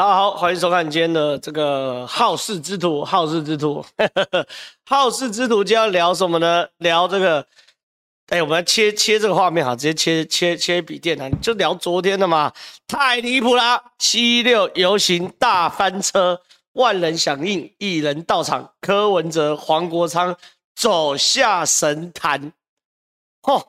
[0.00, 3.84] 大家好，欢迎收看今天的这个好事之徒，好事之徒，
[4.88, 6.66] 好事之徒，今天要聊什么呢？
[6.78, 7.46] 聊这个，
[8.28, 12.50] 哎，我们来切切这个画面哈，直接切切切笔电啊，就聊昨天的嘛，
[12.88, 13.92] 太离谱啦！
[13.98, 16.40] 七六游行大翻车，
[16.72, 20.34] 万人响应，一人到场，柯文哲、黄国昌
[20.74, 22.54] 走下神坛，
[23.42, 23.62] 嚯！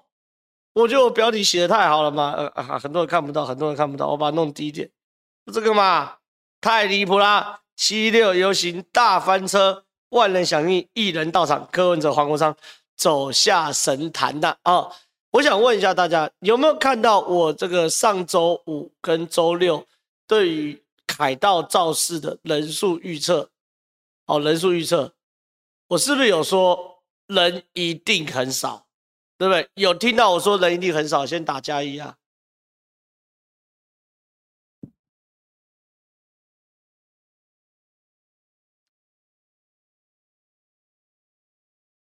[0.76, 4.90] 我觉得我标题写的太好了嘛，呃啊，很多人看不到，很多人看不到，我把它弄低一点。
[5.52, 6.14] 这个嘛，
[6.62, 7.62] 太离谱啦！
[7.76, 12.56] 七六游行大翻车，万人响应，一人到场，柯文哲、黄国昌
[12.96, 14.88] 走下神坛的啊、
[15.32, 19.84] 我想问一下大家，有没有看到我这个上周五跟周六
[20.28, 23.50] 对于凯道造势的人数预测？
[24.28, 25.12] 哦，人数预测，
[25.88, 28.86] 我是不是有说人一定很少？
[29.38, 29.68] 对不对？
[29.74, 32.16] 有听到我说人一定很少，先打加一啊！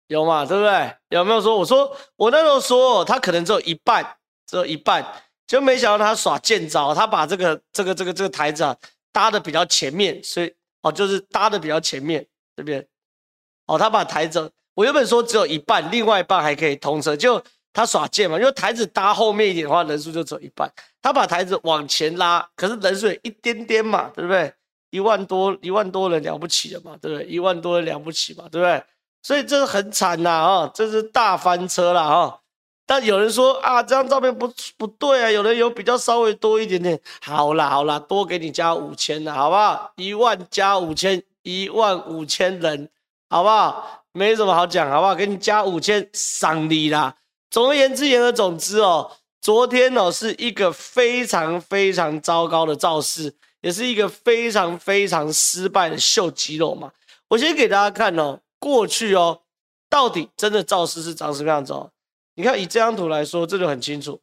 [0.07, 0.45] 有嘛？
[0.45, 0.95] 对不对？
[1.09, 1.55] 有没有说？
[1.57, 4.17] 我说我那时候说他可能只有一半，
[4.47, 5.05] 只有一半，
[5.47, 8.75] 就没想到他耍贱招，他把这个这个这个这个台子啊
[9.11, 12.85] 搭的比较前面，所以哦就是搭的比较前面这边，
[13.65, 14.51] 哦他把台子。
[14.75, 20.69] 我原本说只有一半，另外一半还可以通车，就他耍贱嘛，因为台子搭后面一点的话，人数就只有一半。
[21.01, 24.53] 他把台子往前拉，可是人数也一点点嘛，对不对？
[24.89, 27.25] 一万多，一万多人了不起了嘛，对不对？
[27.25, 28.83] 一万多人了不起嘛，对不对？
[29.25, 32.37] 所以这是很惨呐啊，这是大翻车了啊！
[32.85, 39.91] 但有人说啊，这张照片不不对啊，有人有比较稍微多一点点，好啦好啦，多给你加五千了，好不好？
[39.95, 42.87] 一万加五千，一万五千人，
[43.27, 44.03] 好不好？
[44.11, 45.15] 没什么好讲，好不好？
[45.15, 47.15] 给你加五千，赏你啦。
[47.49, 49.09] 总而言之，言而总之哦，
[49.41, 56.91] 昨天哦是一个非常非常糟糕的造势，也是一个非常非常失败的秀肌肉嘛。
[57.29, 59.41] 我先给大家看哦，过去哦，
[59.89, 61.91] 到底真的造势是长什么样子哦？
[62.35, 64.21] 你看以这张图来说，这就很清楚。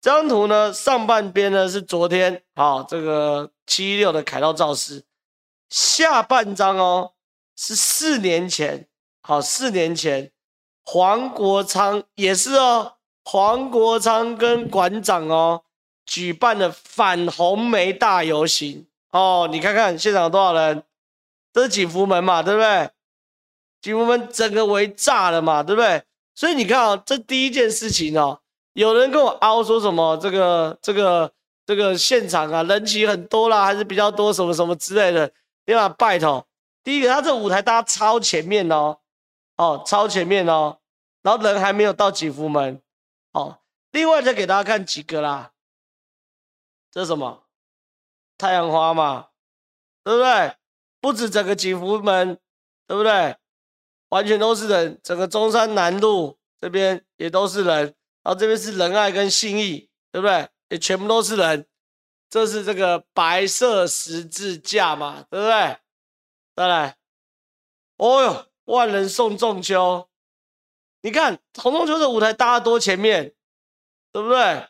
[0.00, 5.04] 这张图呢，上半边呢是昨天啊、这个七一六的凯道造势，
[5.68, 7.12] 下半张哦
[7.56, 8.88] 是四年前。
[9.22, 10.32] 好，四年前，
[10.82, 15.64] 黄国昌也是哦，黄国昌跟馆长哦，
[16.06, 20.82] 举办的反红梅大游行哦，你看看现场有多少人？
[21.52, 22.90] 这是景福门嘛，对不对？
[23.80, 26.02] 景福门整个围炸了嘛，对不对？
[26.34, 28.40] 所以你看啊、哦，这第一件事情哦，
[28.74, 31.32] 有人跟我凹说什么这个这个
[31.66, 35.32] 这个现场啊，人气很多啦，还是比较多什么什么之类的，
[35.64, 35.88] 对吧？
[35.88, 36.46] 拜托，
[36.82, 38.98] 第一个他这舞台搭超前面哦。
[39.56, 40.78] 哦，超前面哦，
[41.20, 42.80] 然后人还没有到景福门，
[43.32, 43.58] 哦，
[43.90, 45.52] 另外再给大家看几个啦，
[46.90, 47.42] 这是什么？
[48.38, 49.26] 太阳花嘛，
[50.02, 50.54] 对不对？
[50.98, 52.38] 不止整个景福门，
[52.86, 53.36] 对不对？
[54.10, 57.86] 完全都是人，整个中山南路这边也都是人，
[58.22, 60.48] 然后这边是仁爱跟信义，对不对？
[60.68, 61.66] 也全部都是人，
[62.28, 65.76] 这是这个白色十字架嘛，对不对？
[66.54, 66.96] 再来，
[67.96, 68.46] 哦哟。
[68.66, 70.08] 万人送仲秋，
[71.02, 73.34] 你看红中秋的舞台搭得多前面，
[74.12, 74.68] 对不对？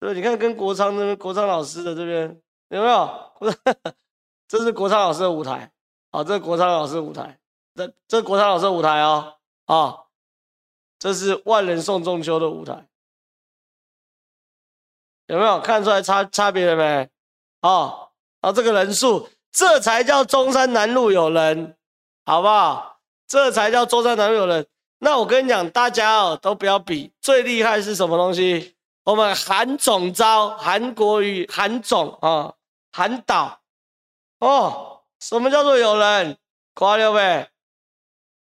[0.00, 3.32] 对，你看跟国昌那边，国昌老师的这边有没有？
[4.48, 5.70] 这是国昌老师的舞台，
[6.10, 7.38] 好，这是国昌老师的舞台，
[7.78, 9.34] 这这国昌老师的舞台哦，
[9.66, 10.02] 啊，
[10.98, 12.88] 这是万人送中秋的舞台，
[15.26, 17.08] 有没有看出来差差别了没？
[17.60, 18.08] 哦，
[18.40, 21.76] 啊，这个人数，这才叫中山南路有人，
[22.24, 22.98] 好不好？
[23.28, 24.66] 这才叫中山南路有人。
[24.98, 28.74] 那我跟你讲，大家哦都不要比，最厉害是什么东西？
[29.04, 32.54] 我们韩总招，韩国瑜，韩总啊，
[32.90, 33.60] 韩导
[34.40, 36.36] 哦，什么叫做有人？
[36.74, 37.50] 夸了呗，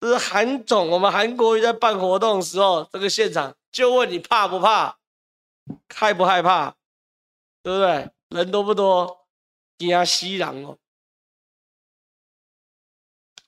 [0.01, 4.99] 这是韩总，我们韩国瑜在办活动的时候，这个现场就问你怕不怕，
[5.95, 6.75] 害不害怕，
[7.63, 8.11] 对不对？
[8.29, 9.27] 人多不多？
[9.79, 10.79] 惊死人哦。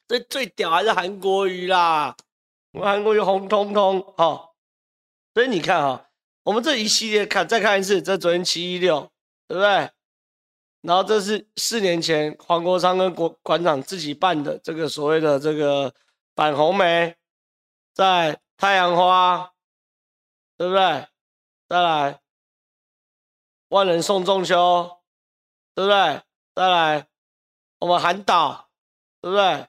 [0.07, 2.17] 这最屌还是韩国瑜啦，
[2.73, 4.51] 我们韩国瑜红彤彤哈，
[5.35, 6.09] 所以你看哈，
[6.45, 9.11] 我们这一系列看再看一次，这昨天七一六，
[9.47, 9.91] 对不对？
[10.81, 15.93] 然后这是四年前黄国昌跟国馆长自己办的这个所谓的这个
[16.39, 17.17] 反红梅，
[17.93, 19.55] 在太阳花，
[20.57, 21.09] 对不对？
[21.69, 22.21] 再来
[23.71, 25.01] 万人送中秋，
[25.75, 26.23] 对不对？
[26.55, 27.09] 再来
[27.81, 28.69] 我们喊倒，
[29.21, 29.67] 对不对？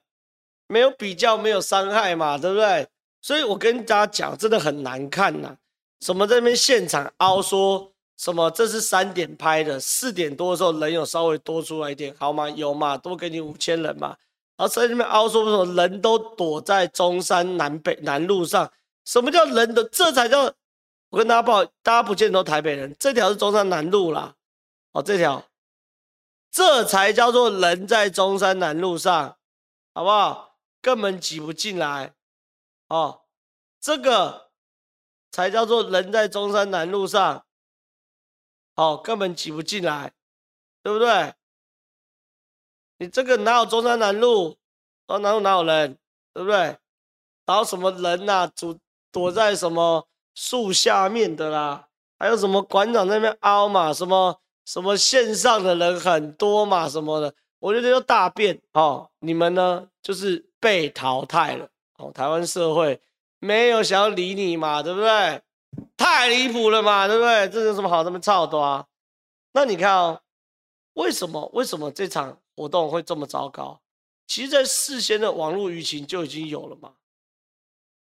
[0.67, 2.87] 没有比较，没有伤害嘛，对不对？
[3.19, 5.57] 所以我跟大家讲，真的很难看呐。
[6.01, 12.47] 什么在那边现场凹说什么这是三点拍的，四点多的时候人有稍微多出来一点，好吗？
[12.47, 12.95] 有嘛？
[12.95, 14.15] 多给你五千人嘛。
[14.59, 18.69] 然后在那边凹说什么人都躲在中山南北南路上，
[19.05, 19.81] 什么叫人的？
[19.85, 20.53] 这才叫
[21.11, 24.35] 我跟大家报，大家不见得都台北人，这条是中山南路啦，
[24.91, 25.45] 哦，这条，
[26.51, 29.37] 这才叫做人在中山南路上，
[29.93, 30.57] 好不好？
[30.81, 32.13] 根本挤不进来，
[32.89, 33.21] 哦，
[33.79, 34.49] 这个
[35.31, 37.45] 才叫做人在中山南路上，
[38.75, 40.11] 哦，根本挤不进来，
[40.83, 41.33] 对不对？
[42.99, 44.57] 你这个哪有中山南路？
[45.07, 45.97] 中山南路哪有人？
[46.33, 46.57] 对不对？
[47.45, 48.51] 然后什么人呐、啊？
[48.55, 48.77] 躲
[49.11, 51.87] 躲在什么树下面的啦？
[52.19, 53.91] 还有什么馆长那边凹嘛？
[53.91, 56.87] 什么什么线上的人很多嘛？
[56.87, 57.33] 什么的？
[57.59, 59.09] 我觉得就大变哦。
[59.19, 61.67] 你们呢，就是被淘汰了
[61.97, 62.11] 哦。
[62.13, 63.01] 台湾社会
[63.39, 64.83] 没有想要理你嘛？
[64.83, 65.41] 对不对？
[65.97, 67.07] 太离谱了嘛？
[67.07, 67.49] 对不对？
[67.49, 68.85] 这有什么好这么操的啊？
[69.53, 70.21] 那你看哦，
[70.93, 71.49] 为什么？
[71.53, 72.37] 为什么这场？
[72.59, 73.79] 活动会这么糟糕？
[74.27, 76.95] 其实，在事先的网络舆情就已经有了嘛。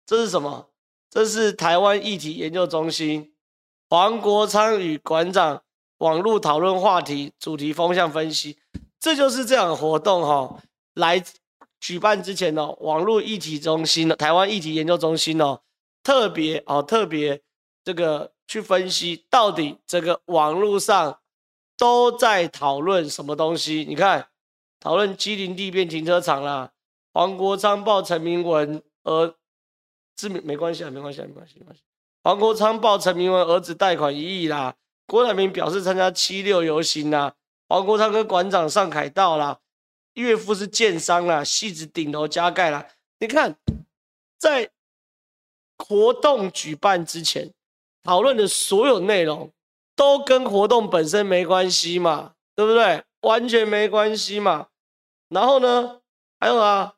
[0.05, 0.69] 这是什么？
[1.09, 3.35] 这是台湾议题研究中心
[3.89, 5.63] 黄国昌与馆长
[5.99, 8.59] 网络讨论话题主题风向分析。
[9.01, 10.61] 这就是这样的活动哈、哦。
[10.93, 11.25] 来
[11.81, 15.63] 举办之前呢、哦，网络议题中心的台湾议题研究中心哦，
[16.03, 17.41] 特别哦，特别
[17.83, 21.19] 这个去分析到底这个网络上
[21.79, 23.87] 都在讨论什么东西？
[23.89, 24.29] 你看。
[24.85, 26.71] 讨论机林地变停车场啦，
[27.15, 29.35] 黄国昌报陈明文儿
[30.15, 31.83] 子没关系啊，没关系啊，没关系，没关系。
[32.23, 34.77] 黄国昌报陈明文儿子贷款一亿啦，
[35.07, 37.35] 郭台铭表示参加七六游行啦，
[37.67, 39.59] 黄国昌跟馆长上凯道啦，
[40.13, 42.87] 岳父是建商啦，戏子顶楼加盖啦。
[43.21, 43.57] 你看，
[44.39, 44.71] 在
[45.79, 47.55] 活动举办之前
[48.03, 49.51] 讨论的所有内容，
[49.97, 53.03] 都跟活动本身没关系嘛，对不对？
[53.23, 54.69] 完全没关系嘛。
[55.29, 56.01] 然后呢，
[56.39, 56.95] 还有啊，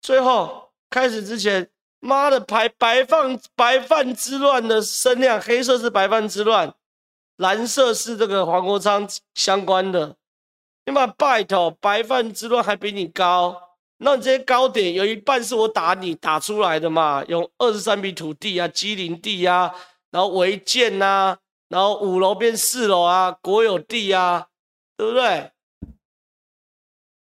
[0.00, 1.70] 最后开始之前，
[2.00, 6.72] 妈的排白饭白饭之乱的声量，黑色是白饭之乱，
[7.36, 10.16] 蓝色是这个黄国昌相关的。
[10.86, 13.60] 你把拜托，白饭之乱还比你高，
[13.98, 17.24] 那你这些高点有一半是我打你打出来的嘛？
[17.26, 19.74] 用二十三笔土地啊，机林地啊，
[20.12, 21.36] 然后违建啊，
[21.68, 24.46] 然后五楼变四楼啊，国有地啊，
[24.96, 25.50] 对不对？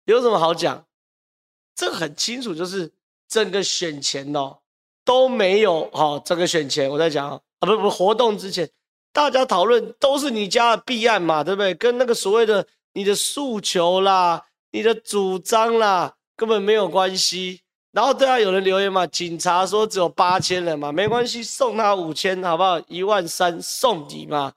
[0.07, 0.85] 有什么好讲？
[1.75, 2.91] 这个很清楚，就是
[3.29, 4.57] 整个选前哦
[5.05, 6.23] 都没有好、哦。
[6.25, 8.71] 整个选前我在讲啊，不不，活动之前
[9.13, 11.75] 大家讨论都是你家的弊案嘛，对不对？
[11.75, 17.61] 跟那个所谓的你的诉求啦、你的主张啦根本没有关系。
[17.93, 22.81] 然后对啊，有人留言嘛，警察说只有八千人嘛，没关系，送他五千好不好？
[22.89, 24.55] 一万三送你嘛。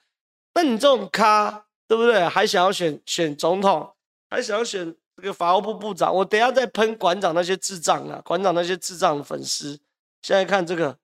[0.54, 2.24] 那你这种咖对不对？
[2.30, 3.92] 还想要选选总统，
[4.30, 4.95] 还想要选？
[5.19, 8.21] 这个法务部部长，我等下再喷馆长那些智障啊！
[8.24, 9.77] 馆长那些智障的粉丝，
[10.21, 10.98] 现在看这个，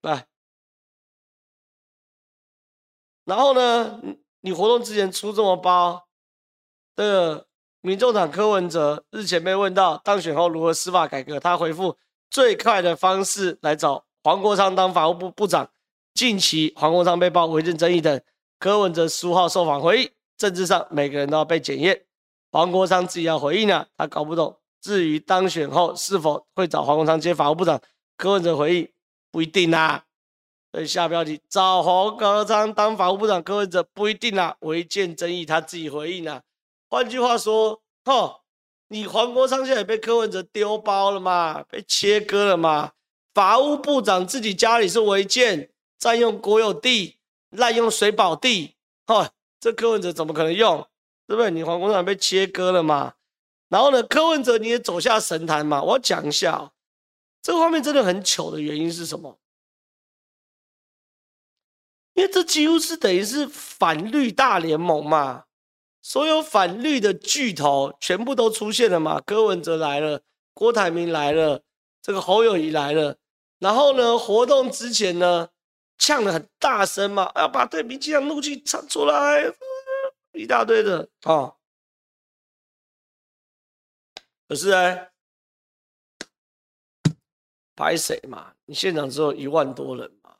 [0.00, 0.26] 来，
[3.24, 4.00] 然后呢，
[4.40, 6.08] 你活动之前出这么包，
[6.96, 7.46] 这个
[7.82, 11.96] 民众党柯文哲日前被问到当选后如何司法改革，他回复
[12.28, 15.70] 最快的方式来找黄国昌当法务部部长。
[16.14, 18.20] 近期黄国昌被曝违建争议等，
[18.58, 22.04] 柯文哲十五号受访回应，政治上每个人都要被检验。
[22.52, 24.56] 黄国昌自己要回应呢，他搞不懂。
[24.80, 27.80] 至于当选后是否会找黄国昌接法务部长，
[28.16, 28.88] 柯文哲回应
[29.30, 30.04] 不一定啦。
[30.70, 34.56] 所以下标题找黄国昌当法务部长，柯文哲不一定啦。
[34.60, 36.42] 违建争议他自己回应啊。
[36.90, 38.42] 换句话说，吼，
[38.88, 42.92] 你黄国昌现在也被柯文哲丢包了嘛，被切割了嘛。
[43.32, 47.16] 法务部长自己家里是违建，占用国有地，
[47.50, 48.74] 滥用水保地，
[49.06, 49.26] 吼，
[49.58, 50.86] 这柯文哲怎么可能用？
[51.32, 51.50] 对不对？
[51.50, 53.14] 你黄国昌被切割了嘛？
[53.70, 55.82] 然后呢，柯文哲你也走下神坛嘛？
[55.82, 56.72] 我要讲一下哦，
[57.40, 59.38] 这个画面真的很糗的原因是什么？
[62.12, 65.44] 因为这几乎是等于是反绿大联盟嘛，
[66.02, 69.18] 所有反绿的巨头全部都出现了嘛。
[69.18, 70.20] 柯文哲来了，
[70.52, 71.62] 郭台铭来了，
[72.02, 73.16] 这个侯友宜来了。
[73.58, 75.48] 然后呢，活动之前呢，
[75.96, 79.50] 呛得很大声嘛，要把对民进党怒气唱出来。
[80.32, 81.54] 一大堆的啊、
[84.48, 85.08] 可是呢，
[87.76, 88.54] 拍谁嘛？
[88.64, 90.36] 你现场只有一万多人嘛？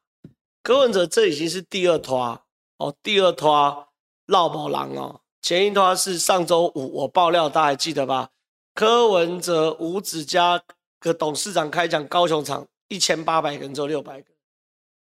[0.62, 2.42] 柯文哲这已经是第二拖
[2.78, 3.88] 哦，第二拖
[4.26, 5.20] 落跑狼哦。
[5.40, 8.30] 前一拖是上周五我爆料，大家还记得吧？
[8.74, 10.62] 柯文哲吴子嘉
[10.98, 14.32] 个董事长开讲高雄场一千八百个人，只有六百个，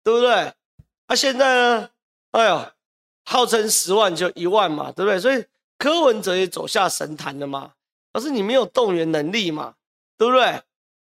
[0.03, 0.29] 对不对？
[0.29, 0.53] 那、
[1.07, 1.89] 啊、现在呢？
[2.31, 2.72] 哎呦！
[3.25, 5.19] 号称十万就一万嘛，对不对？
[5.19, 5.45] 所以
[5.77, 7.73] 柯文哲也走下神坛了嘛，
[8.11, 9.75] 可是你没有动员能力嘛，
[10.17, 10.61] 对不对？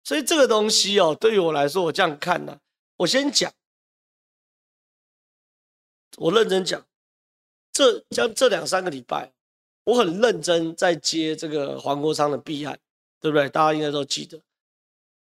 [0.04, 2.60] 所以这个东西哦，对于我来说，我这样看呢、
[2.98, 3.52] 我先讲，
[6.18, 6.86] 我认真讲，
[7.72, 9.34] 这将这两三个礼拜，
[9.84, 12.78] 我很认真在接这个黄国昌的弊案，
[13.20, 13.50] 对不对？
[13.50, 14.40] 大家应该都记得。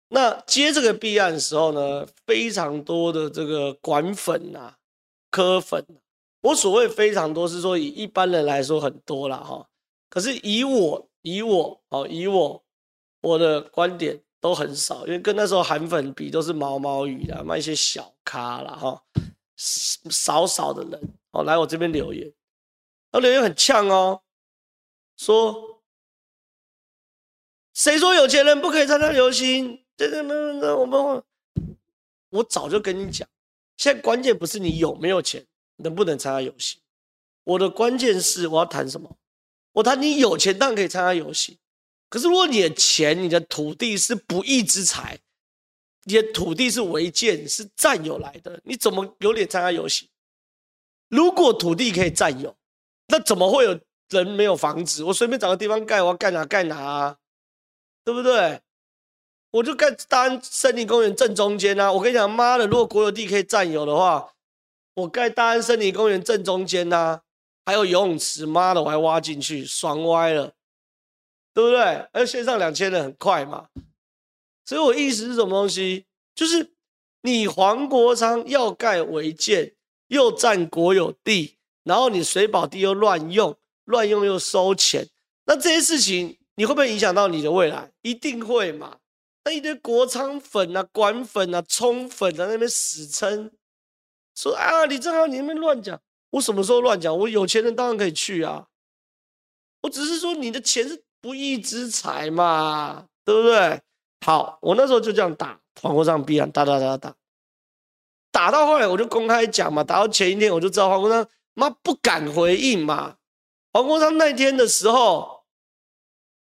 [0.10, 4.78] 那接这个弊案的时候呢，非常多的这个管粉啊、
[5.30, 5.86] 柯粉，
[6.42, 9.68] 我所谓非常多是说以一般人来说很多了哈，
[10.10, 12.64] 可是以我以我哦以我
[13.22, 14.22] 我的观点。
[14.42, 18.76] 都很少，因为跟那时候韩粉比都是毛毛雨啦，卖一些小咖啦。
[18.76, 19.04] 哈，
[19.56, 22.34] 少少的人哦来我这边留言，
[23.12, 24.24] 那留言很呛哦，
[25.16, 25.84] 说
[27.76, 29.86] 谁说有钱人不可以参加游行？
[29.96, 31.24] 这这那那我们
[32.32, 33.30] 我早就跟你讲，
[33.78, 35.46] 现在关键不是你有没有钱，
[35.84, 36.80] 能不能参加游行，
[37.44, 39.18] 我的关键是我要谈什么？
[39.74, 41.58] 我谈你有钱当然可以参加游行。
[42.10, 45.18] 可是，如果你的钱、你的土地是不义之财，
[46.04, 50.10] 你的土地是违建、是占有来的，你怎么有脸参加游行？
[51.08, 52.56] 如果土地可以占有，
[53.08, 55.04] 那怎么会有人没有房子？
[55.06, 57.18] 我随便找个地方盖，我要盖哪盖哪啊，
[58.04, 58.62] 对不对？
[59.52, 61.92] 我就盖大安森林公园正中间啊！
[61.92, 64.34] 我跟你讲，妈的，如果国有地可以占有的话，
[64.96, 67.22] 我盖大安森林公园正中间啊，
[67.66, 70.54] 还有游泳池，妈的，我还挖进去，爽歪了。
[71.54, 72.08] 对不对？
[72.14, 73.68] 而线上两千人很快嘛，
[74.64, 76.06] 所以我意思是什么东西？
[76.34, 76.72] 就是
[77.24, 79.76] 你黄国昌要盖违建，
[80.08, 85.10] 又占国有地，然后你水保地又乱用，乱用又收钱，
[85.44, 87.92] 那这些事情你会不会影响到你的未来？
[88.02, 89.00] 一定会嘛？
[89.44, 93.52] 那一堆国昌粉啊、管粉啊、冲粉啊，在那边死撑，
[94.36, 96.00] 说啊，李正皓你那边乱讲，
[96.32, 97.18] 我什么时候乱讲？
[97.18, 98.68] 我有钱人当然可以去啊，
[99.82, 101.04] 我只是说你的钱是。
[101.24, 103.80] 不义之财嘛，对不对？
[104.26, 107.16] 好，我那时候就这样打黄国昌弊案，打打打打，
[108.32, 113.18] 打到后来我就公开讲嘛，打到前一天我就知道黄国昌妈不敢回应嘛。
[113.72, 115.44] 黄国昌那天的时候，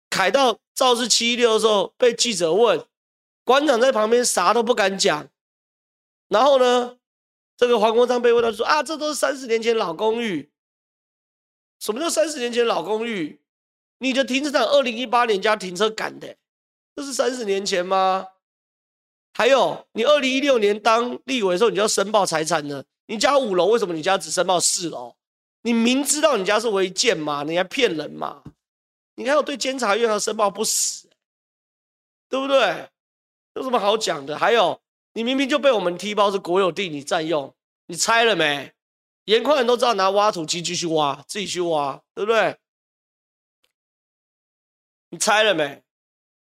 [0.08, 2.86] 凯到肇事七一六的时候被记者问，
[3.42, 5.28] 馆长在旁边啥都不敢讲，
[6.28, 6.98] 然后呢，
[7.62, 10.50] 这个黄国昌被问到说啊，这都是三十年前老公寓，
[11.78, 13.40] 什么叫三十年前老公寓？
[13.98, 16.34] 你的停车场二零一八年加停车杆的，
[16.96, 18.26] 这是三十年前吗？
[19.34, 22.84] 还有，你二零一六年当立委的时候，你就要申报财产了。
[23.06, 25.14] 你家五楼，为什么你家只申报四楼？
[25.62, 28.42] 你明知道你家是违建嘛，你还骗人嘛？
[29.14, 31.08] 你还有对监察院要申报不死，
[32.28, 32.88] 对不对？
[33.54, 34.36] 有什么好讲的？
[34.36, 34.80] 还有，
[35.14, 37.54] 你明明就被我们踢爆是国有地，你占用，
[37.86, 38.72] 你拆了没？
[39.26, 42.58] 颜宽恒都知道拿挖土机继续挖，自己去挖，对不对？
[45.10, 45.82] 你拆了没？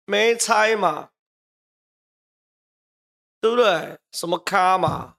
[0.05, 1.09] 没拆嘛，
[3.39, 3.97] 对不对？
[4.11, 5.15] 什么咖嘛？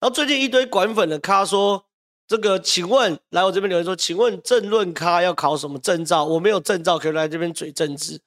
[0.00, 1.86] 然后最近一堆管粉的咖说
[2.26, 6.24] ：“这个，请问来我这边留言说，请问政论咖要考什么证照？
[6.24, 8.20] 我没有证照，可以来这边嘴政治。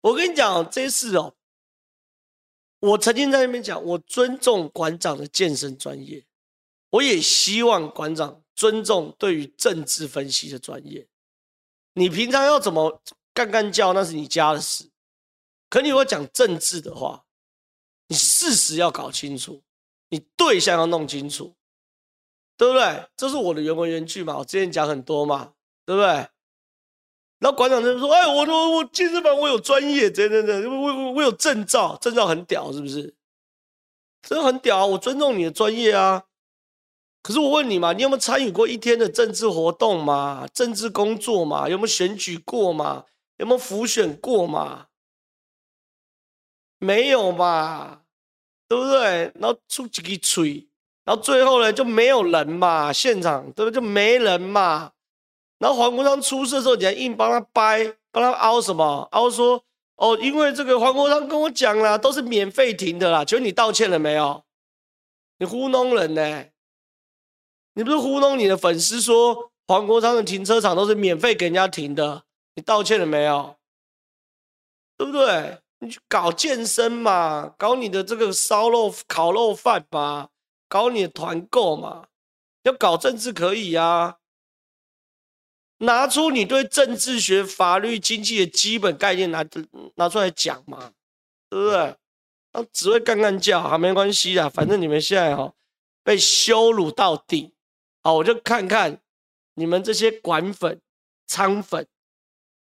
[0.00, 1.34] 我跟你讲这事哦，
[2.80, 6.26] 我曾经在那边讲，我尊重馆长的健身专业，
[6.90, 11.06] 我也希望馆长尊重对于政治分析的专业。
[11.94, 13.00] 你平常要怎么？”
[13.32, 14.90] 干干叫那是你家的事，
[15.70, 17.24] 可你如果讲政治的话，
[18.08, 19.62] 你事实要搞清楚，
[20.08, 21.54] 你对象要弄清楚，
[22.56, 23.08] 对不对？
[23.16, 25.54] 这是我的原文原句嘛，我之前讲很多嘛，
[25.86, 26.28] 对不对？
[27.40, 33.14] 然后馆长就说：“哎，我我我健身房我有专业，真的真，我我我有证照，证照很屌，是不是？
[34.22, 36.24] 真的很屌啊，我尊重你的专业啊。
[37.22, 40.46] 可是我问你嘛，你有没有参与过一天的政治活动嘛？
[40.54, 41.68] 政治工作嘛？
[41.68, 43.04] 有没有选举过嘛？”
[43.38, 44.88] 有没有辅选过嘛？
[46.78, 48.02] 没有嘛，
[48.68, 49.32] 对不对？
[49.36, 50.68] 然后出几个锤，
[51.06, 53.76] 然后最后呢就没有人嘛，现场对不对？
[53.76, 54.92] 就没人嘛。
[55.60, 59.06] 然后黄国昌出事的时候，你还硬帮他掰，帮他凹什么？
[59.12, 59.62] 凹说
[59.96, 63.24] 哦，因为这个黄国昌跟我讲啦，都是免费停的啦。
[63.24, 64.42] 请问你道歉了没有？
[65.38, 66.46] 你糊弄人呢、
[67.74, 72.24] 你不是糊弄你的粉丝说黄国昌的停车场都是免费给人家停的？
[72.54, 73.56] 你道歉了没有？
[74.96, 75.58] 对不对？
[75.78, 80.28] 你去搞健身嘛，搞你的这个烧肉烤肉饭嘛，
[80.68, 82.06] 搞你的团购嘛。
[82.64, 84.16] 要搞政治可以啊，
[85.82, 89.44] 拿出你对政治学、法律、经济的基本概念拿
[89.94, 90.92] 拿出来讲嘛，
[91.48, 91.96] 对不对？
[92.52, 95.54] 那只会干干叫，好，没关系啊，反正你们现在哈
[96.02, 97.54] 被羞辱到底，
[98.02, 99.00] 好，我就看看
[99.54, 100.80] 你们这些管粉、
[101.26, 101.86] 仓粉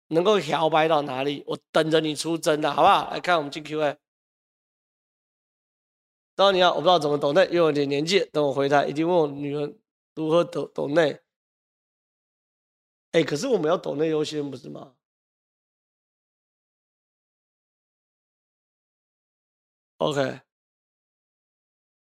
[0.08, 3.10] 能够摇摆到哪里，我等着你出征的，好不好？
[3.12, 3.98] 来看我们进 Q&A。
[6.36, 9.74] 当然你好，我不知道怎么抖内，因为我有点年纪，等我回台一定问我女儿
[10.16, 11.20] 如何抖抖内。
[13.12, 14.94] 哎，可是我们要抖内优先不是吗
[19.98, 20.42] ？OK，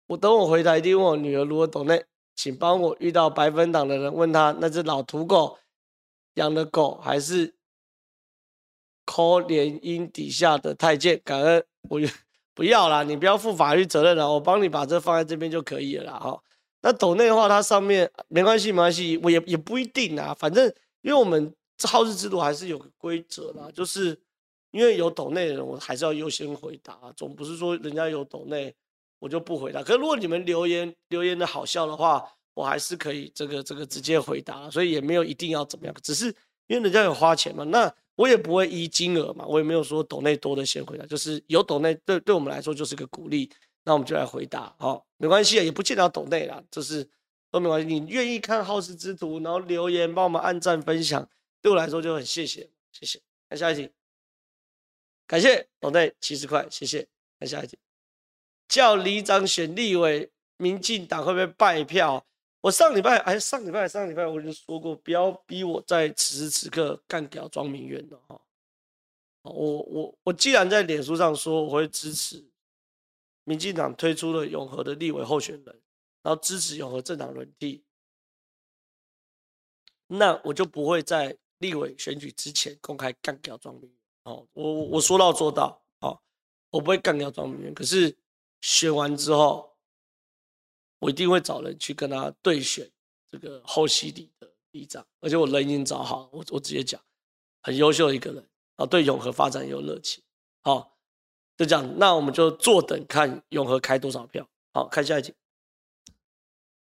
[0.08, 2.06] 我等我回台一定问我女儿如何抖内，
[2.36, 5.58] 请帮我遇到白粉党的人问他，那只老土狗
[6.36, 7.56] 养的狗还是
[9.06, 11.22] 抠联姻底下的太监？
[11.24, 12.00] 感恩我。
[12.54, 16.20] 不要啦，你不要负法律责任了，我帮你把这放在这边就可以了啦。
[16.20, 16.44] 哈。
[16.82, 20.34] 那抖内的话，它上面没关系，没关系，我也也不一定啊。
[20.38, 21.54] 反正因为我们
[21.84, 24.20] 好事之徒还是有个规则啦，就是
[24.72, 28.74] 因为有抖内的人，我还是要优先回答，总不是说人家有抖内
[29.20, 29.82] 我就不回答。
[29.84, 36.28] 可是如果你们留言留言的好笑的话，我还是可以这个这个直接回答，所以也没有一定要怎么样，只是
[36.68, 37.94] 因为人家有花钱嘛，那。
[38.16, 43.50] 我也不会依金额嘛，我也没有说抖内多的先回答，就是有抖内对对我们来说就是个鼓励，
[43.84, 47.08] 那我们就来回答，好，没关系啊，也不见得要抖内啦，就是
[47.52, 51.30] 都没关系，你愿意看好事之徒，然后留言帮我们按赞分享，
[51.62, 53.22] 对我来说就很谢谢，谢谢。
[53.50, 53.92] 看下一题，
[55.28, 57.08] 感谢抖内七十块，谢谢。
[57.38, 57.78] 看下一题，
[58.70, 62.26] 叫李长选立委，民进党会不会败票？
[62.62, 68.40] 我上礼拜哎，上礼拜上礼拜我已经说过，不要逼我在此时此刻干掉庄明远了哈。
[69.42, 72.46] 我我我既然在脸书上说我会支持
[73.44, 75.81] 民进党推出了永和的立委候选人，
[76.22, 77.84] 然后支持永和政党轮替，
[80.08, 83.92] 那我就不会在立委选举之前公开干掉庄明渊。
[84.24, 86.22] 哦，我我说到做到，哦，
[86.70, 87.74] 我不会干掉庄明渊。
[87.74, 88.18] 可是
[88.62, 89.70] 选完之后。
[91.04, 92.88] 我一定会找人去跟他对选
[93.28, 97.02] 这个后溪里的里长，而且我人已经找好，我我直接讲，
[97.64, 100.24] 很优秀的一个人啊，对永和发展有热情，
[100.62, 100.96] 好，
[101.58, 105.34] 就这样，那我们就坐等看永和开多少票，好，看下一集。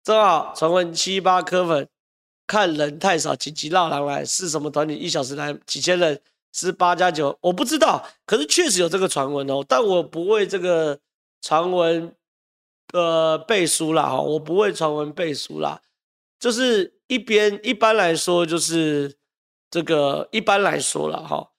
[0.09, 1.87] 正好传闻七八颗粉，
[2.47, 4.95] 看人太少，紧急绕狼来，是什么团体？
[4.95, 6.19] 一小时来几千人，
[6.51, 10.99] 是八加九，我不知道，可是确实有这个传闻哦，但我不为这个
[11.43, 12.15] 传闻。
[12.95, 15.79] 呃，背书啦哈，我不为传闻背书啦，
[16.41, 19.15] 就是一边一般来说就是
[19.71, 21.51] 这个一般来说了哈，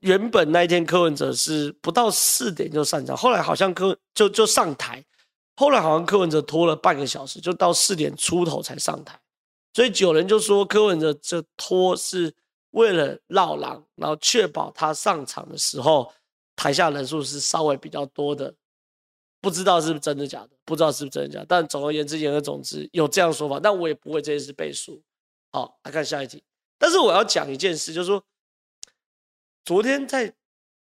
[0.00, 5.02] 原本那一天柯文哲是不到四点就上场，后来好像柯就就上台，
[5.58, 9.20] 后来好像柯文哲拖了半个小时，就到四点出头才上台，
[9.74, 12.32] 所以有人就说柯文哲这拖是
[12.70, 16.12] 为了绕狼，然后确保他上场的时候
[16.54, 18.54] 台下人数是稍微比较多的。
[19.40, 25.02] 不知道是不是真的假的，不知道是不是真的假的，但总而言之，言而总之有这样说法，但我也不会这件事背书。
[25.50, 26.40] 好，来看下一题。
[26.78, 28.22] 但是我要讲一件事，就是说，
[29.64, 30.32] 昨天在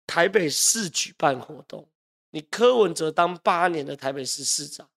[0.06, 1.88] 台北市举办活动，
[2.32, 4.90] 你柯文哲当八年的台北市市长，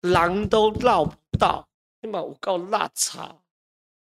[0.00, 1.68] 狼都绕不到，
[2.00, 3.36] 你把我告辣茶，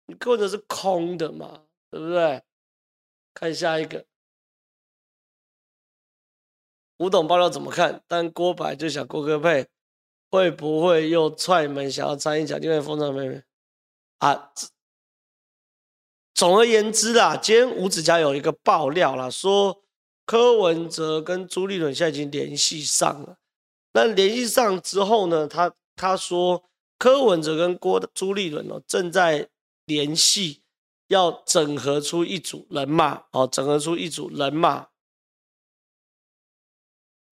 [0.06, 2.42] 你柯文哲是空的嘛，对不对？
[3.34, 4.04] 看下一个。
[6.96, 8.02] 吴董爆料怎么看？
[8.08, 9.68] 但郭白就想郭哥配，
[10.30, 13.42] 会不会又踹门想要参与奖金会封场妹妹
[14.18, 14.52] 啊？
[16.34, 19.84] 总而言之啦，今天吴子嘉有一个爆料啦，说
[20.28, 23.38] 柯文哲跟朱立伦现在已经联系上了。
[23.94, 26.62] 那联系上之后呢，他他说
[26.98, 29.48] 柯文哲跟郭朱立伦哦正在
[29.86, 30.60] 联系，
[31.06, 34.88] 要整合出一组人马哦，整合出一组人马。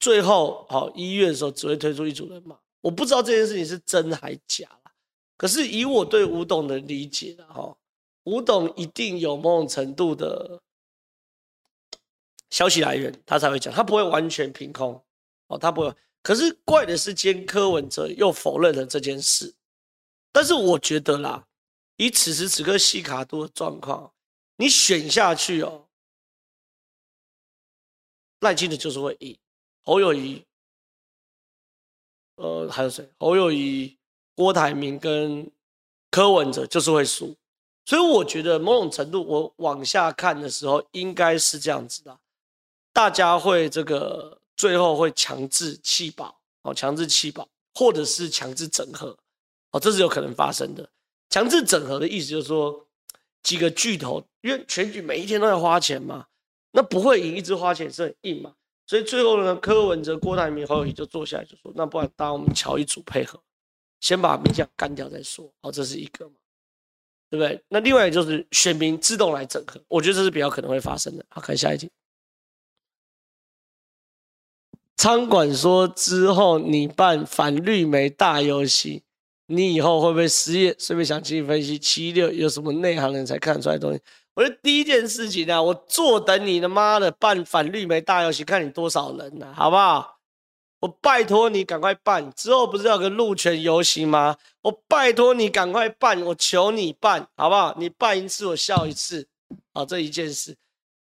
[0.01, 4.67] 最后，好一月的时候只会推出一组人马，我不知道这件事情是真还假。
[5.37, 7.77] 可是以我对吴董的理解的哈，
[8.25, 10.63] 吴董一定有某种程度的
[12.57, 14.99] 消息来源，他才会讲，他不会完全凭空
[15.49, 15.95] 哦，他不会。
[16.23, 19.55] 可是怪的是，今天柯文哲又否认了这件事。
[20.33, 21.47] 但是我觉得啦，
[21.99, 24.11] 以此时此刻西卡多的状况，
[24.57, 25.87] 你选下去哦，
[28.41, 29.37] 赖清德就是会赢。
[29.83, 30.43] 侯友谊，
[32.37, 33.07] 呃，还有谁？
[33.19, 33.99] 侯友谊、
[34.35, 35.53] 郭台铭跟
[36.11, 37.37] 柯文哲就是会输，
[37.85, 42.19] 所以我觉得某种程度，我往下看的时候，应该是这样子的，
[42.97, 49.15] 大家会这个最后会强制弃保，哦，强制弃保，或者是强制整合，
[49.71, 50.89] 哦，这是有可能发生的。
[51.29, 52.87] 强制整合的意思就是说，
[53.43, 56.27] 几个巨头，因为选举每一天都要花钱嘛，
[56.73, 58.55] 那不会赢，一直花钱是很硬嘛。
[58.87, 63.39] 所以最后呢，柯文哲、郭台铭、侯友宜就坐下来就说：“那不然，当我们乔一组配合，
[64.01, 65.53] 先把民进干掉再说。
[65.61, 66.37] 好，这是一个嘛，
[67.29, 67.63] 对不对？
[67.69, 71.23] 那另外就是选民自动来整合，我觉得这是比较可能会发生的。
[71.29, 71.91] 好，看下一题。
[74.97, 79.03] 仓管说之后你办反绿媒大游行，
[79.47, 80.75] 你以后会不会失业？
[80.79, 84.01] 顺便想请你分析七六有什么内行人才看出来东西。
[84.35, 90.19] 我觉得第一件事情呢、啊，我坐等你的妈的办反绿媒大游行，看你多少人呢、好不好？
[90.81, 94.37] 我拜托你赶快办，之后不是要个路权游行吗？
[94.63, 97.75] 我拜托你赶快办，我求你办，好不好？
[97.79, 99.27] 你办一次我笑一次，
[99.73, 100.57] 好，这一件事。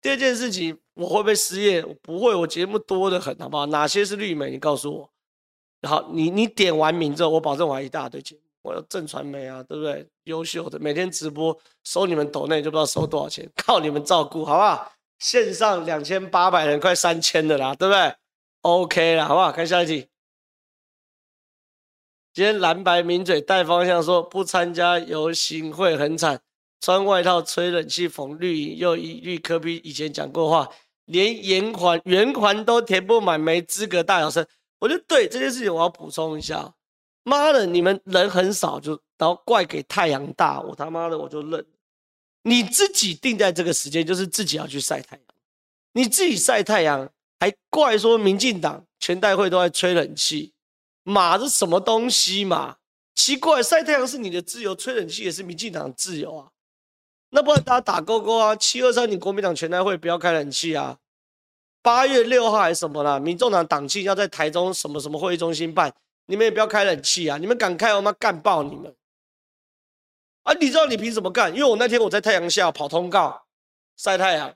[0.01, 1.83] 第二件事情，我会不会失业？
[2.03, 3.67] 不会，我节目多得很，好不好？
[3.67, 4.51] 哪些是绿媒？
[4.51, 5.11] 你告诉我。
[5.89, 8.43] 好，你你点完名之后，我保证我还一大堆节目。
[8.63, 10.07] 我有正传媒啊，对不对？
[10.25, 14.93] 优秀的，每天直播收你们抖内就不知道收多少钱， 靠你们照顾，好不好？
[15.19, 18.15] 线上两千八百人，快三千的啦，对不对
[18.63, 19.51] ？OK 了，好不好？
[19.51, 20.09] 看下一题。
[22.35, 26.41] 今天蓝白名嘴带方向说不参加游行会很惨，
[26.81, 30.69] 穿外套吹冷气缝绿营，又一律柯比以前讲过话，
[31.07, 34.47] 连圆环圆环都填不满，没资格大小声。
[34.79, 36.75] 我觉得对这件事情，我要补充一下。
[37.25, 41.67] 妈的，你们人很少，就然后怪给太阳大，我他妈的我就认。
[42.43, 45.25] 你自己定在这个时间，就是自己要去晒太阳。
[45.93, 47.11] 你自己晒太阳，
[47.41, 50.53] 还怪说民进党全代会都在吹冷气，
[51.03, 52.77] 马是什么东西嘛？
[53.15, 56.49] 奇怪，晒太阳是你的自由，吹冷气也是民进党的自由啊。
[57.31, 60.99] 那不然大家打勾勾啊，七二三，你国民党全代会不要开冷气啊。
[61.83, 63.19] 八月六号还是什么啦？
[63.19, 65.95] 民众党党庆要在台中什么什么会议中心办。
[66.31, 67.39] 你们也不要开冷气啊！
[67.39, 68.95] 你们敢开，我妈干爆你们！
[70.43, 71.51] 啊，你知道你凭什么干？
[71.55, 73.47] 因为我那天我在太阳下跑通告
[73.97, 74.55] 晒太阳，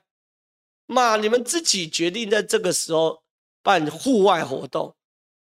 [0.85, 3.23] 妈，你们自己决定在这个时候
[3.63, 4.95] 办户外活动，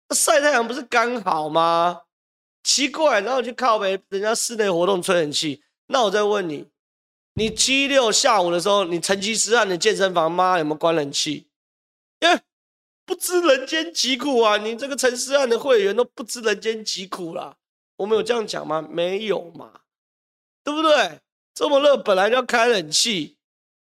[0.08, 2.00] 那晒太阳不是刚好吗？
[2.62, 6.66] 奇怪，然后去靠呗人家室内活动吹冷气，那我再问你，
[7.34, 11.48] 你七六下午的时候，你成吉思汗的健身房妈有没有关冷气？
[12.20, 12.42] 耶！
[13.04, 14.56] 不知人间疾苦啊！
[14.56, 17.56] 你这个陈思翰的会员都不知人间疾苦啦。
[17.96, 18.80] 我们有这样讲吗？
[18.80, 19.72] 没有嘛，
[20.62, 21.20] 对不对？
[21.54, 23.36] 这么热，本来就要开冷气。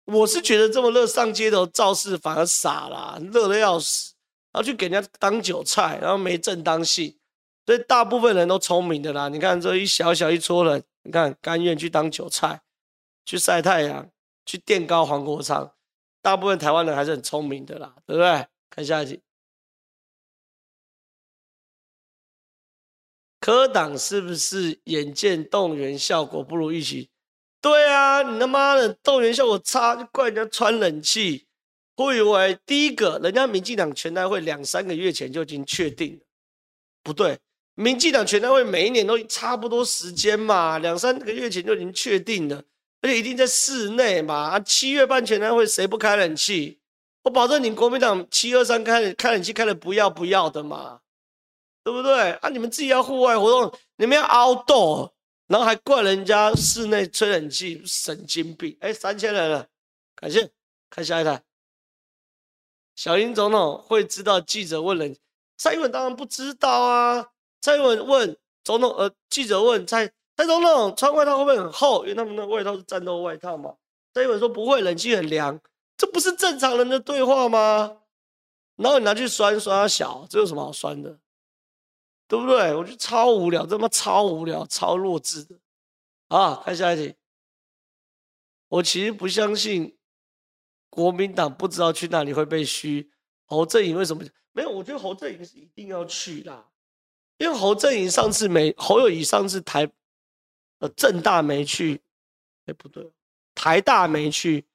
[0.06, 4.13] 我是觉得这么热上街头造势反而傻啦，热的要死，
[4.52, 7.15] 然后去给人家当韭菜，然后没正当性。
[7.65, 9.28] 所以大部分人都聪明的啦。
[9.30, 12.62] 你看这一小小一撮人，你看甘愿去当韭菜，
[13.30, 14.10] 去晒太阳，
[14.44, 15.72] 去垫高黄国昌。
[16.20, 18.48] 大部分台湾人还是很聪明的啦，对不对？
[18.72, 19.22] 看下一集，
[23.39, 27.12] 柯党是不是眼见动员效果不如预期？
[27.62, 31.46] 对啊，你他妈的动员效果差，就怪人家穿冷气。
[31.98, 36.26] 我以为第一个，人家民进党全代会两三个月前就已经确定了，
[37.04, 37.38] 不对，
[37.76, 42.63] 民进党全代会每一年都差不多时间嘛，两三个月前就已经确定了，
[43.02, 44.36] 而且一定在室内嘛。
[44.36, 46.80] 啊，七月办全代会，谁不开冷气？
[47.24, 51.02] 我保证你国民党七二三开开冷气开的不要不要的嘛，
[51.84, 52.50] 对不对啊？
[52.50, 55.12] 你们自己要户外活动，你们要 outdoor，
[55.48, 58.78] 然后还怪人家室内吹冷气，神经病！
[58.80, 59.68] 哎，三千人了，
[60.16, 60.50] 感谢。
[60.90, 61.44] 看下一台，
[62.96, 65.16] 小英总统会知道记者问人，
[65.56, 67.28] 蔡英文当然不知道啊。
[67.62, 72.04] 蔡英文问总统，呃，记者问蔡蔡总统穿外套会不会很厚？
[72.04, 73.75] 因为他们的外套是战斗外套嘛。
[74.13, 75.60] 蔡英文说不会，冷气很凉。
[75.97, 77.97] 这不是正常人的对话吗？
[78.78, 81.19] 然后你拿去酸酸小，这有什么好酸的？
[82.25, 82.73] 对不对？
[82.73, 85.58] 我觉得超无聊，这他妈超无聊，超弱智的。
[86.30, 87.13] 啊，看下一题。
[88.69, 89.97] 我其实不相信
[90.89, 93.12] 国民党不知道去哪里会被嘘。
[93.43, 94.23] 侯振颖为什么
[94.54, 94.69] 没有？
[94.69, 96.69] 我觉得侯振颖是一定要去啦，
[97.39, 99.86] 因为侯振颖上次没，侯友宜上次台
[100.80, 102.02] 呃政大没去，
[102.65, 103.10] 哎不对，
[103.54, 104.65] 台大没去。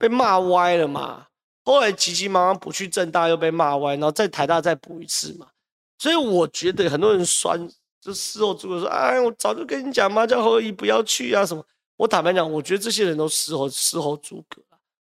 [0.00, 1.26] 被骂歪了嘛？
[1.64, 5.48] 后来急急忙忙补去政大，又被骂歪，然后在台大再补一次嘛。
[5.98, 7.68] 所以我觉得很多人酸，
[8.00, 11.66] 就事后诸葛说：“哎，我早就跟你讲嘛，叫侯友宜不要去啊什么。”
[11.98, 14.62] 我坦白讲，我觉得这些人都事后事后诸葛。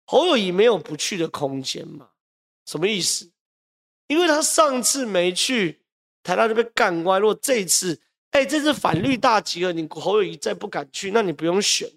[0.05, 2.07] 侯友宜没有不去的空间嘛？
[2.65, 3.29] 什么意思？
[4.07, 5.81] 因为他上次没去，
[6.23, 7.19] 台大就被干歪。
[7.19, 11.91] 如果这次，哎，这是反绿大集合，你侯友宜再不敢去，那你不用选。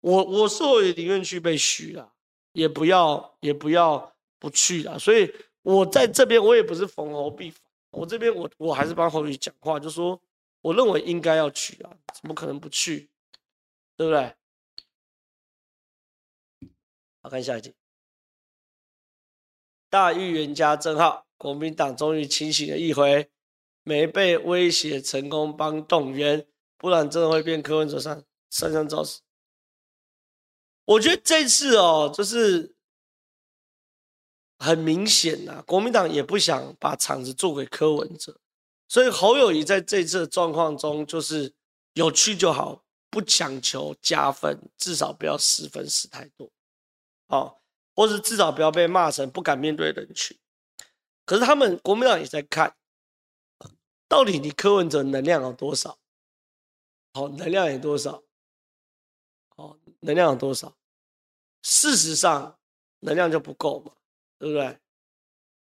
[0.00, 2.12] 我我是我也宁愿去被嘘了，
[2.52, 4.98] 也不要也不要不去了。
[4.98, 10.20] 所以我在这边我也不是逢侯必反，我这边我我还是帮侯友宜讲话，就说
[10.62, 13.10] 我认为应该要去啊，怎么可能不去？
[13.96, 14.34] 对不对？
[17.22, 17.74] 好，看下一集，
[19.90, 23.30] 大预言家郑浩，国民党终于清醒了一回。
[23.86, 26.44] 没被威胁成功帮动员，
[26.76, 29.20] 不然真的会变柯文哲上上上造势。
[30.86, 32.74] 我觉得这次哦，就是
[34.58, 38.40] 很明显呐，国民党也不想把场子做给柯文哲，
[38.88, 41.54] 所以侯友谊在这次的状况中就是
[41.92, 46.50] 有趣就好，不强求加分，至少不要失分失太多，
[47.28, 47.62] 好，
[47.94, 50.36] 或是至少不要被骂成不敢面对人群。
[51.24, 52.74] 可是他们国民党也在看。
[54.08, 55.98] 到底你柯文哲能量有多少？
[57.12, 58.22] 好，能量有多少？
[59.48, 60.76] 好，能量有多少？
[61.62, 62.58] 事实上，
[63.00, 63.92] 能量就不够嘛，
[64.38, 64.78] 对不对？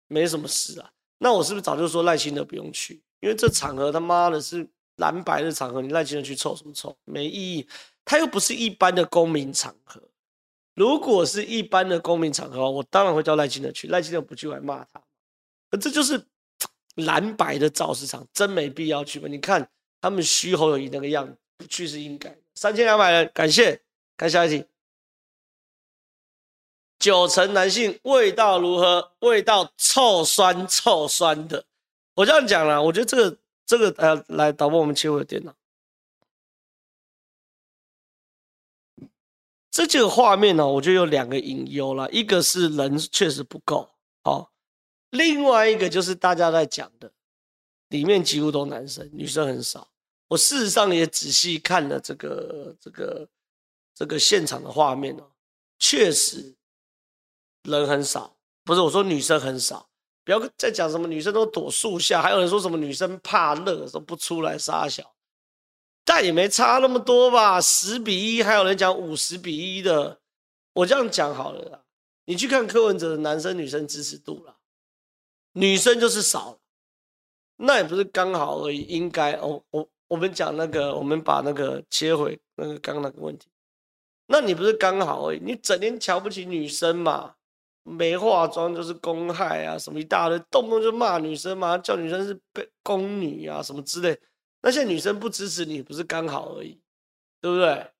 [0.07, 0.91] 没什么事啊。
[1.17, 3.01] 那我是不是早就说赖清德不用去？
[3.21, 6.95] 因为这场合他妈的是蓝白的场合，你赖清德去凑什么凑？
[7.05, 7.67] 没意义。
[8.05, 10.01] 他又不是一般的公民场合。
[10.75, 13.87] 如果是一般的公民场合，我当然会叫赖清德去。
[13.87, 15.01] 赖清德不去，我还骂他。
[15.71, 16.27] 可这就是。
[16.97, 19.27] 蓝白的造市场真没必要去吧？
[19.27, 19.67] 你看
[20.01, 22.35] 他们虚侯友宜那个样子，不去是应该。
[22.55, 23.81] 三千两百人，感谢。
[24.15, 24.65] 看下一题，
[26.97, 29.13] 九成男性味道如何？
[29.19, 31.63] 味道臭酸臭酸的。
[32.15, 35.53] 我这样讲了，我觉得这个这个呃，来导播我们切我的电脑。
[39.69, 43.87] 这几个画面呢，我觉得有两个隐忧了，一个是人确实不够，
[44.23, 44.51] 好。
[45.11, 47.11] 另外一个就是大家在讲的，
[47.89, 49.89] 里面几乎都男生，女生很少。
[50.27, 53.27] 我事实上也仔细看了这个这个
[53.95, 55.31] 这个现场的画面哦，
[55.79, 56.53] 确实
[57.63, 58.35] 人很少。
[58.65, 59.87] 不是我说女生很少，
[60.25, 65.15] 不要再讲什么女生都躲树下，还有人说什么女生怕热，说不出来杀小，
[66.03, 67.61] 但也没差那么多吧？
[67.61, 70.19] 十比一，还有人讲五十比一的。
[70.73, 71.85] 我这样讲好了啦，
[72.25, 74.56] 你去看柯文哲的男生女生支持度啦。
[75.57, 76.59] 女生就是少，
[77.55, 79.63] 那也不是刚好而已，应该哦。
[79.71, 83.49] 我我们讲那个，我们把那个切回那个刚刚那个问题，
[84.27, 85.39] 那你不是刚好而已？
[85.43, 87.33] 你整天瞧不起女生嘛？
[87.81, 94.19] 没化妆就是公害啊，什么一大堆，动不动就骂女生嘛，叫女生是被宫女啊，什么之类。
[94.61, 96.79] 那些女生不支持你，不是刚好而已，
[97.41, 97.91] 对不对？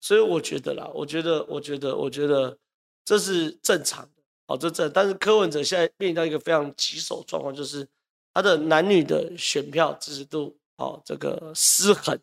[0.00, 2.58] 所以我觉得啦，我觉得，我觉得，我觉得
[3.04, 4.08] 这是正常。
[4.50, 7.86] 好，这这，但是柯文哲现在面临到一个非常棘手状况，就是
[8.32, 12.18] 他的男女的选票支持度，好，这个失衡，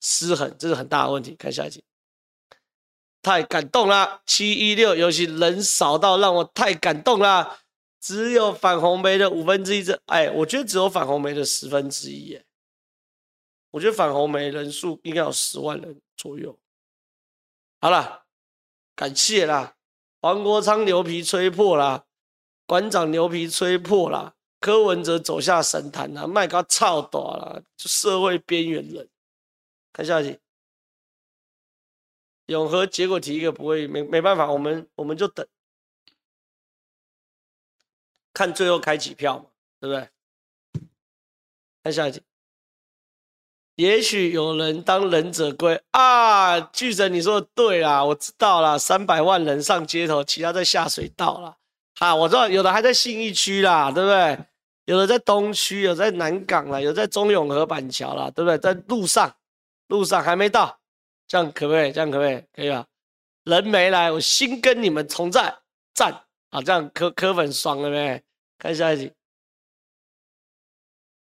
[0.00, 1.34] 失衡，这是很大的问题。
[1.34, 1.82] 看下一集，
[3.22, 7.58] 太感动了，七一六游戏人少到让我太感动了，
[7.98, 12.46] 只有反红梅的五分之一，这，哎，我觉得只有反红梅的十分之一，耶，
[13.72, 16.56] 我觉得反红梅人数应该有十万人左右。
[17.80, 18.26] 好了，
[18.94, 19.74] 感谢啦。
[20.22, 22.06] 黄国昌牛皮吹破了，
[22.64, 29.10] 馆长牛皮吹破了，柯文哲走下神坛了，麦克操大了，就社会边缘人。
[29.92, 30.38] 看下一题，
[32.46, 35.44] 永和结果题一个不会，没没办法，我们我们就等，
[38.32, 39.46] 看最后开几票嘛，
[39.80, 40.08] 对不对？
[41.82, 42.22] 看下一题。
[43.76, 51.56] 也许有人当忍者龟啊，巨神，你说的对啦，我知道啦，三百万人上街头，其他在下水道啦。
[51.98, 54.38] 啊，我知道有的还在信义区啦，对不对？
[54.84, 58.58] 有的在东区，有在南港啦，有在中永和板桥啦，对不对？
[58.58, 59.32] 在路上，
[59.88, 60.78] 路上还没到，
[61.26, 61.92] 这样可不可以？
[61.92, 62.44] 这样可不可以？
[62.54, 62.84] 可以吧？
[63.44, 65.54] 人没来，我心跟你们同在，
[65.94, 66.12] 赞
[66.50, 66.60] 啊！
[66.60, 68.22] 这样柯柯粉爽了没？
[68.58, 69.12] 看下一集。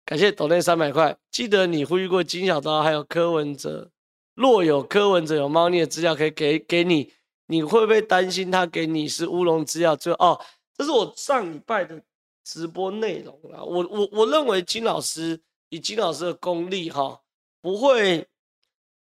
[0.09, 3.91] 感谢抖内三百块，记得你呼吁过金小刀还有柯文哲，
[4.33, 7.13] 若有柯文哲有猫腻的资料可以给给你，
[7.49, 9.95] 你会不会担心他给你是乌龙资料？
[9.95, 10.41] 就哦，
[10.75, 12.01] 这是我上礼拜的
[12.43, 13.63] 直播内容啦。
[13.63, 17.21] 我我我认为金老师以金老师的功力哈，
[17.61, 18.27] 不会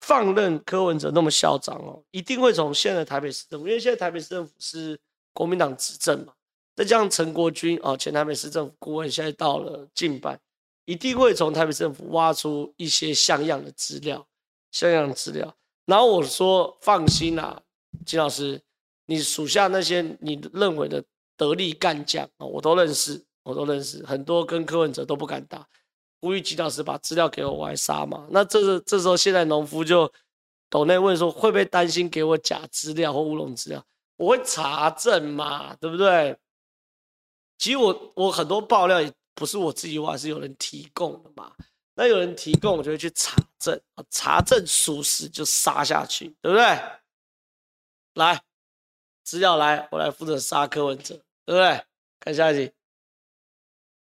[0.02, 5.00] 放任柯文哲那么嚣张哦，一定会从现在台北市政府，因为现在台北市政府是
[5.32, 6.34] 国民党执政嘛，
[6.76, 10.38] 再加上陈国军哦，前台北市政府顾问现在到了近半。
[10.84, 14.26] 一定会从台北政府挖出一些像样的资料，
[14.70, 15.54] 像样的资料。
[15.86, 17.62] 然后我说放心啦、
[18.04, 18.60] 金老师，
[19.06, 21.04] 你属下那些你认为的
[21.36, 25.66] 得力干将啊，我都认识，我都认识，很多跟柯文哲都不敢打。
[26.20, 28.26] 呼吁金老师把资料给我，我还杀嘛？
[28.30, 30.12] 那这是这时候现在农夫就
[30.68, 33.84] 抖内问说，会不会担心给我假资料或乌龙资料？
[34.16, 36.36] 我会查证嘛，对不对？
[37.58, 39.12] 其实我我很多爆料也。
[39.34, 41.52] 不是我自己挖，是有人提供的嘛？
[41.94, 46.64] 那有人提供，我就会去查证，查证属实就杀下去，对不对？
[48.14, 48.42] 来，
[49.22, 51.14] 资料来，我来负责杀柯文哲，
[51.44, 51.84] 对不对？
[52.20, 52.72] 看下一集。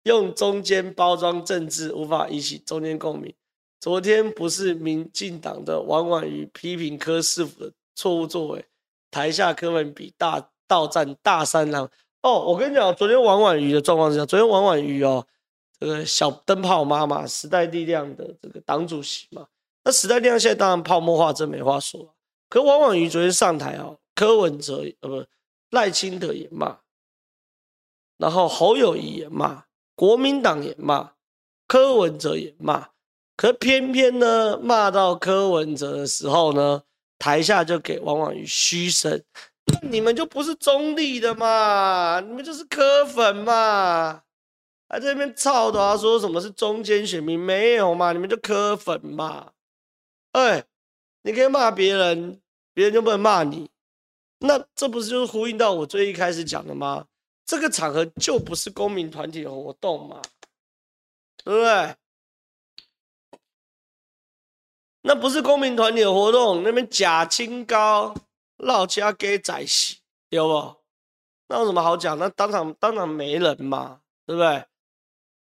[0.04, 3.34] 用中间包装政治，无法引起中间共鸣。
[3.80, 8.66] 昨天不是民进党的王婉瑜批评柯师傅的错误作为，
[9.12, 11.90] 台下柯文比大到站大三郎。
[12.22, 15.26] 哦，我跟你讲，昨天王婉瑜的状况是这样，昨天王婉瑜哦，
[15.80, 19.48] 这个小灯泡妈妈，时代力量的这个党主席嘛，
[19.84, 22.14] 那时代力量现在当然泡沫化，真没话说。
[22.50, 25.26] 可王婉瑜昨天上台哦，柯文哲呃
[25.70, 26.80] 不赖清德也骂，
[28.18, 29.64] 然后侯友宜也骂，
[29.96, 31.12] 国民党也骂，
[31.68, 32.90] 柯文哲也骂。
[33.38, 36.84] 可偏偏呢，骂到柯文哲的时候呢，
[37.18, 39.24] 台下就给王婉瑜嘘声，
[39.90, 44.24] 你们就不是中立的嘛，你们就是柯粉嘛，
[44.88, 49.52] 还在那边操的，说什么是中间选民，没有嘛，你们就柯粉嘛，
[50.34, 50.64] 哎，
[51.24, 52.42] 你可以骂别人，
[52.74, 53.70] 别人就不能骂你，
[54.40, 57.06] 那这不是就是呼应到我最一开始讲的吗？
[57.46, 60.22] 这个场合就不是公民团体活动嘛，
[61.44, 61.96] 对不对？
[65.02, 68.14] 那不是公民团体的活动，那边假清高，
[68.60, 69.98] 老家给宰死，
[70.30, 70.78] 有不？
[71.48, 72.18] 那有什么好讲？
[72.18, 74.68] 那当场当场没人嘛，对不对？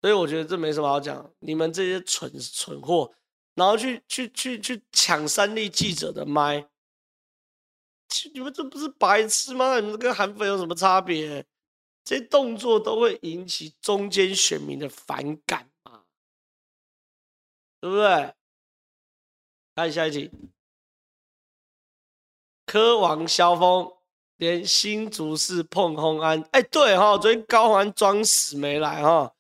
[0.01, 1.33] 所以我觉得这没什么好讲。
[1.38, 3.14] 你们这些蠢蠢货，
[3.55, 6.68] 然后去去去去抢三立记者的麦，
[8.35, 9.79] 你们这不是白痴吗？
[9.79, 11.46] 你们跟韩粉有什么差别？
[12.05, 16.03] 这些动作都会引起中间选民的反感嘛，
[17.81, 18.35] 对不对？
[19.77, 20.31] 看下一集，
[22.72, 23.92] 柯王萧峰
[24.38, 29.35] 连新竹市碰轰安，哎、对哈，昨天高虹安装死没来哈，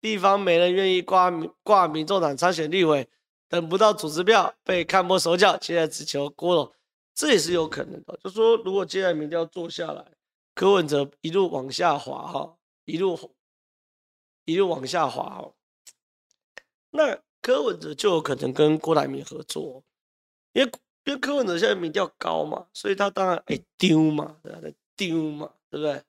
[0.00, 1.30] 地方没人愿意挂
[1.62, 3.08] 挂民众党参选立委，
[3.48, 6.72] 等不到组织票被看破手脚，现在只求郭董，
[7.14, 8.18] 这也是有可能的。
[8.24, 10.04] 就说如果接下来民调做下来，
[10.52, 13.16] 柯文哲一路往下滑哈，一路
[14.44, 15.52] 一路往下滑哈，
[16.90, 17.16] 那。
[17.40, 19.82] 柯文哲就有可能跟郭台铭合作，
[20.52, 20.70] 因为
[21.04, 24.74] 因为柯文哲现在民调高嘛，所以他当然会丢嘛，对不对？
[24.96, 26.04] 丢嘛，对不对？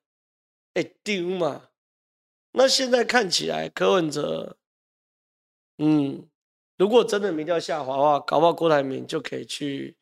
[0.76, 1.70] 会丢嘛。
[2.52, 4.58] 那现在看起来柯文哲，
[5.78, 6.30] 嗯，
[6.78, 9.98] 如果真的民调下滑的话，搞不好郭台铭就可以去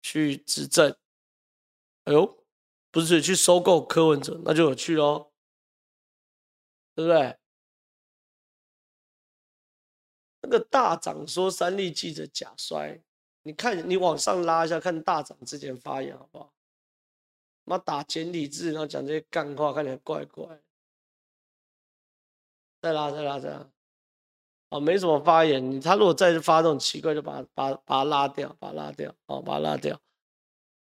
[0.00, 0.96] 去执政。
[2.04, 2.44] 哎呦，
[2.90, 5.32] 不是去收购柯文哲，那就有趣喽，
[6.94, 7.36] 对不对？
[10.40, 13.02] 那个大长说三立记者假摔，
[13.44, 16.52] 你看你往上拉一下，看大长之前发言好不好？
[17.64, 20.46] 妈打简体字，然后讲这些干话，看起来怪怪。
[22.82, 23.66] 再拉再拉再拉，
[24.68, 25.80] 哦，没什么发言。
[25.80, 29.98] 他如果再发这种奇怪，就把他把把他拉掉，把他拉掉，哦，把他拉掉。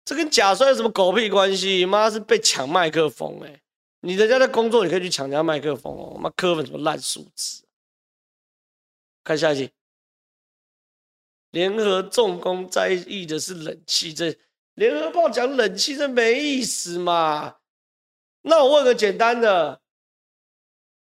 [0.03, 1.85] 这跟假摔有什么狗屁关系？
[1.85, 3.61] 妈是被抢麦克风哎、
[3.99, 6.17] 你人家在工作，你可以去抢人家麦克风哦。
[6.17, 7.63] 妈磕粉什么烂素质？
[9.23, 9.71] 看下一集，
[11.51, 14.35] 联合重工在意的是冷气，这
[14.73, 17.55] 联合报讲冷气这没意思嘛？
[18.41, 19.81] 那我问个简单的，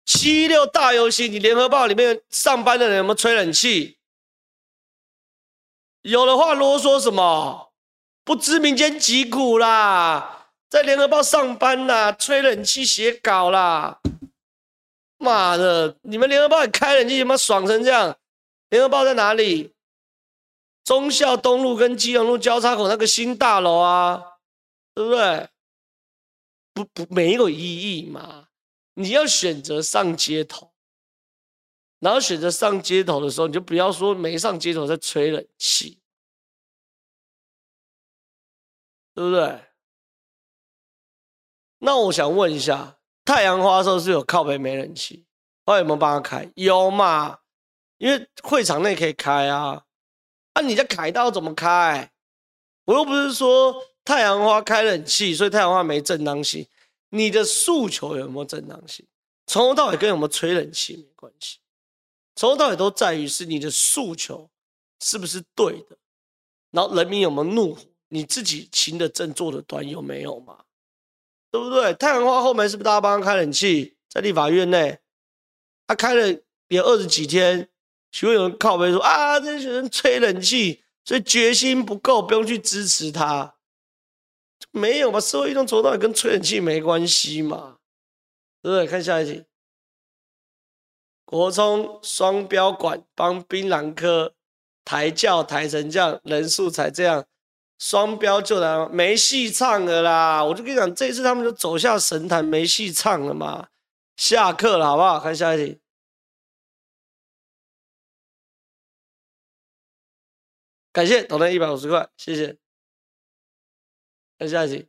[0.05, 3.97] 七六大游行，你联合报里面上班的人有没有吹冷气？
[6.03, 7.73] 有的话啰嗦什么？
[8.25, 14.01] 不知民间疾苦啦，在联合报上班啦，吹冷气写稿啦。
[15.19, 15.97] 妈的！
[16.03, 18.17] 你们联合报也开冷气，他妈爽成这样？
[18.71, 19.75] 联合报在哪里？
[20.85, 24.23] 忠孝东路跟基隆路交叉口那个新大楼啊，
[24.95, 25.49] 对不对？
[26.73, 28.49] 不不，没有意义嘛。
[28.95, 30.73] 你要选择上街头，
[31.99, 36.01] 然后选择上街头的时候，你就不要说没上街头在吹冷气，
[39.15, 39.65] 对不对？
[41.79, 42.97] 那我想问一下。
[43.23, 45.25] 太阳花的时候是有靠北没人气，
[45.65, 46.51] 后来有没有帮他开？
[46.57, 47.39] 有嘛？
[47.99, 49.85] 因为会场内可以开啊。
[50.53, 52.11] 啊，你的凯道怎么开？
[52.85, 56.67] 我又不是说太阳花开冷气，所以太阳花没正当性。
[57.11, 59.07] 你的诉求有没有正当性？
[59.47, 61.59] 从头到尾跟有没有吹冷气没关系，
[62.37, 64.49] 从头到尾都在于是你的诉求
[65.01, 65.97] 是不是对的，
[66.71, 70.65] 然后人民有没有怒火，你自己行得正坐得端有没有嘛？
[71.51, 71.95] 对不对？
[71.95, 73.97] 太阳花后面是不是大家帮他开冷气？
[74.09, 74.99] 在立法院内，
[75.87, 77.69] 他开了也二十几天，
[78.13, 83.55] 许会有人靠北说啊，这些人吹冷气，所以决心不够，不用去支持他。
[84.73, 85.21] 没有吧？
[85.21, 87.77] 社会运动走到跟吹冷气没关系嘛？
[88.63, 88.87] 对不对？
[88.87, 89.45] 看下一题，
[91.25, 94.35] 国中双标馆帮槟榔科
[94.85, 97.25] 抬轿抬成这样，人数才这样。
[97.79, 100.45] 双标就来没戏唱了啦！
[100.45, 103.69] 我就跟你讲，这一次他们就走下神坛，没戏唱了嘛。
[104.17, 105.19] 下课了，好不好？
[105.19, 105.81] 看下一题。
[110.93, 112.59] 感谢抖内一百五十块，谢谢。
[114.39, 114.89] 看下一题，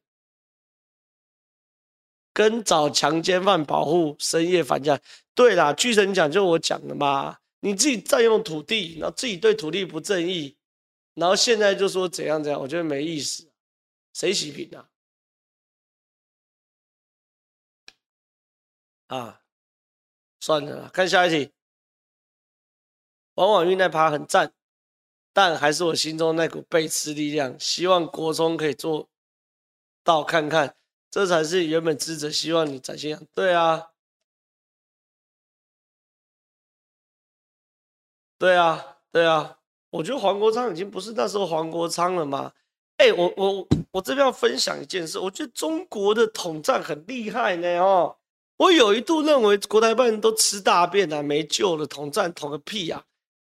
[2.34, 4.99] 跟找强奸犯保护，深夜返家。
[5.36, 10.58] 对啦，巨神讲就我讲的嘛，你自己占用土地，然后自己对土地不正义，
[11.14, 13.52] 然后现在就说怎样怎样，我觉得没意思。
[14.14, 14.89] 谁洗屏啊？
[19.08, 19.41] 啊，
[20.39, 21.54] 算了，看下一题。
[23.36, 24.54] 往往运那趴很赞，
[25.34, 27.59] 但还是我心中那股背刺力量。
[27.59, 29.09] 希望国中可以做
[30.03, 30.75] 到看看，
[31.09, 33.27] 这才是原本知者希望你展现。
[33.34, 33.91] 对啊，
[38.38, 39.57] 对啊，对啊。
[39.91, 42.53] 我觉得黄国昌已经不是那时候黄国昌了嘛。
[42.97, 48.17] 哎、我我我这边要分享一件事，我觉得中国的统战很厉害呢哦。
[48.57, 53.03] 我有一度认为国台办都吃大便啊，没救了，统战统个屁呀！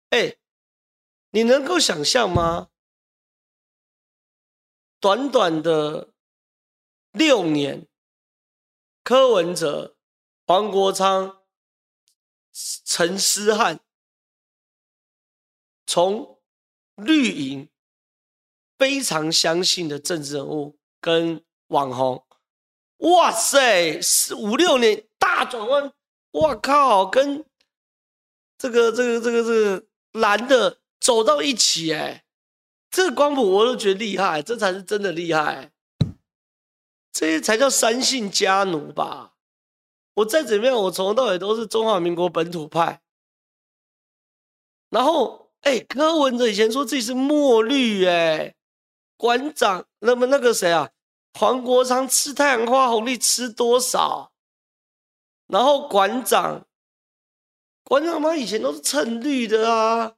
[0.09, 0.33] 哎，
[1.31, 2.69] 你能够想象吗？
[4.99, 6.13] 短短的
[7.11, 7.87] 六年，
[9.03, 9.95] 柯文哲、
[10.45, 11.41] 黄国昌、
[12.85, 13.79] 陈思翰，
[15.87, 16.41] 从
[16.95, 17.69] 绿营
[18.77, 22.27] 非常相信的政治人物跟网红。
[22.97, 25.93] 哇塞，四五六年大转弯，
[26.31, 27.43] 哇靠，跟
[28.57, 32.23] 这个这个这个这个蓝的走到一起，哎，
[32.91, 35.71] 这个光谱我都觉得厉害，这才是真的厉害，
[37.11, 39.33] 这些才叫三姓家奴吧？
[40.13, 43.01] 我再怎么样，我从头到尾都是中华民国本土派。
[44.89, 48.55] 然后，哎，柯文哲以前说自己是墨绿，哎，
[49.17, 50.91] 馆长，那么那个谁啊？
[51.33, 54.33] 黄国昌吃太阳花红利吃多少？
[55.47, 56.67] 然后馆长，
[57.85, 60.17] 馆长妈以前都是蹭绿的啊。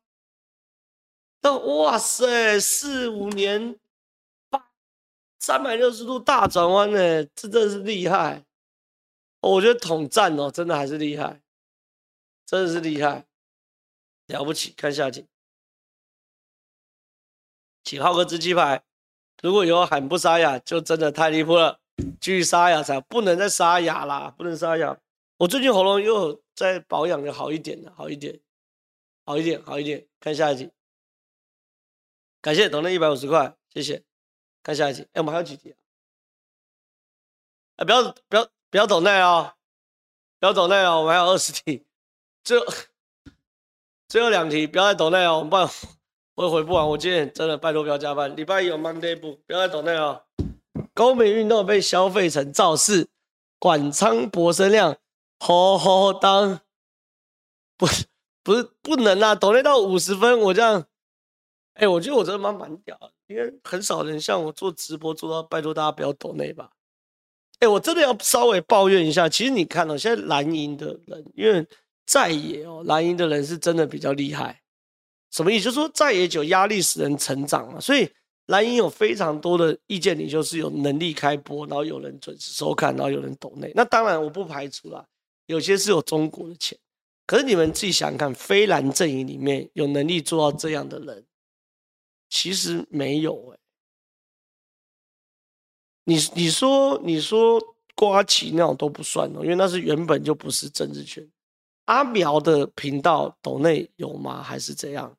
[1.43, 3.77] 那哇塞，四五年，
[5.39, 8.45] 三百六十度大转弯呢，这真的是厉害。
[9.41, 11.41] 我觉得统战哦，真的还是厉害，
[12.45, 13.25] 真的是厉害，
[14.27, 14.71] 了不起。
[14.77, 15.27] 看下集，
[17.83, 18.81] 请浩哥吃鸡排。
[19.41, 21.81] 如果以后喊不沙哑，就真的太离谱了。
[22.21, 24.97] 继续沙哑才不能再沙哑啦，不能沙哑。
[25.35, 28.39] 我最近喉咙又在保养的好一点了，好一点，
[29.25, 30.07] 好一点，好一点。
[30.21, 30.71] 看下一集，
[32.43, 34.03] 感谢抖内一百五十块，谢谢。
[34.61, 35.75] 看下一集，哎，我们还有几题啊？
[37.77, 39.53] 哎，不要不要不要抖内哦，
[40.41, 41.85] 不要抖内哦，我们还有二十题，
[42.43, 42.65] 最后
[44.09, 45.69] 最后两题，不要再抖内哦，我们办。
[46.35, 48.35] 我也回不完，我今天真的拜托不要加班。
[48.35, 49.35] 礼拜一有 Monday 不？
[49.47, 50.25] 不要再抖内了。
[50.93, 53.07] 高美运动被消费成造势，
[53.57, 54.97] 管仓博声量，
[55.39, 56.59] 好好当，
[57.77, 58.05] 不是
[58.43, 59.33] 不是不能啊！
[59.33, 60.87] 抖内到五十分，我这样，
[61.73, 62.97] 哎、我觉得我真的蛮蛮屌，
[63.27, 66.69] 因为很少人像我做直播做到拜托大家不要抖内吧。
[67.59, 71.65] 哎、欸，我真的要稍微抱怨一下，其实你看哦，现在蓝营的人，因为
[72.05, 74.61] 在野哦，蓝营的人是真的比较厉害。
[75.31, 75.65] 什么意思？
[75.65, 78.07] 就是说在野久压力使人成长嘛，所以
[78.47, 83.71] 蓝营有非常多的意见领袖是有能力开播，然后有人准时收看，然后有人抖内。
[83.73, 85.03] 那当然我不排除啦，
[85.47, 86.77] 有些是有中国的钱。
[87.25, 91.25] 可是你们自己想想看，非蓝阵营里面有能力做到这样的人，
[92.33, 93.57] 其实没有哎、
[96.05, 97.61] 你你说你说
[97.93, 101.23] 呱吉那种都不算哦，因为那是原本就不是政治圈。
[101.85, 104.41] 阿苗的频道抖内有吗？
[104.41, 105.15] 还是怎样？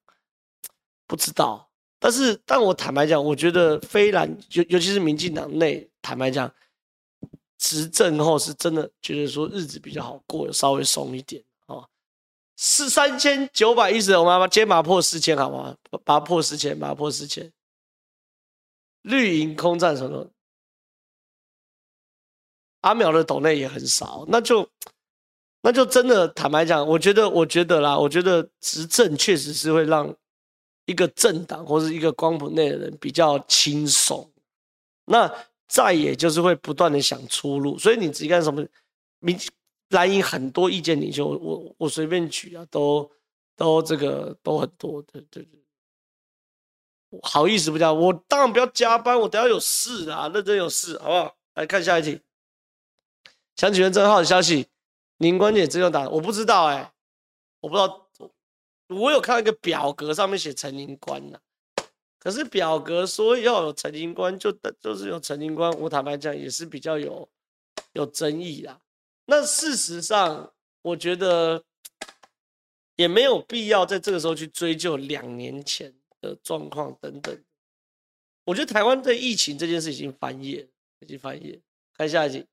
[1.07, 6.53] 不知道，但是，但我坦白讲，我觉得非蓝，尤尤其是民进党内，坦白讲，
[7.59, 11.41] 执政后是真的觉得说日子比较好过，稍微松一点。
[12.57, 15.77] 是三千九百一十，我们把今天把它破四千，好吗？
[16.05, 17.53] 把它破四千，把它破四千。
[19.03, 20.31] 绿营空战什么？
[22.81, 24.69] 阿淼的抖内也很少，那就
[25.63, 30.15] 那就真的坦白讲，我觉得，我觉得啦，我觉得执政确实是会让。
[30.87, 34.31] 一个政党或是一个光谱内的人比较轻松，
[35.07, 35.35] 那
[35.67, 38.63] 再也就是会不断的想出路，所以你自己看什么
[39.21, 39.35] 民
[39.95, 43.11] 蓝营很多意见领袖，我我随便举啊，都
[43.57, 51.37] 都这个都很多，对对对，好意思不加，我当然不要加班，我等下有事啊，认真有事，好不好？
[51.55, 52.21] 来看下一题，
[53.57, 54.67] 想请问郑浩的消息，
[55.19, 56.93] 您观点真有答，我不知道哎、
[57.61, 58.03] 我不知道。
[58.89, 61.39] 我有看一个表格，上面写陈林官呐，
[62.19, 67.27] 可是表格说要有陈林官，就就是有陈林官，我坦白讲也是比较有
[67.95, 68.79] 有争议啦。
[69.27, 70.53] 那事实上，
[70.83, 71.65] 我觉得
[72.97, 77.45] 也没有必要在这个时候去追究两年前的状况等等。
[78.45, 80.69] 我觉得台湾对疫情这件事已经翻页，
[81.01, 81.59] 已经翻页。
[81.97, 82.47] 看下一集，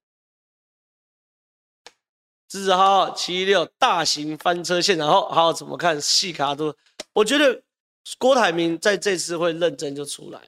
[2.48, 6.74] 支持好好七一六大型翻车现场后，好好怎么看细卡都？
[7.12, 7.62] 我觉得
[8.18, 10.42] 郭台铭在这次会认真就出来，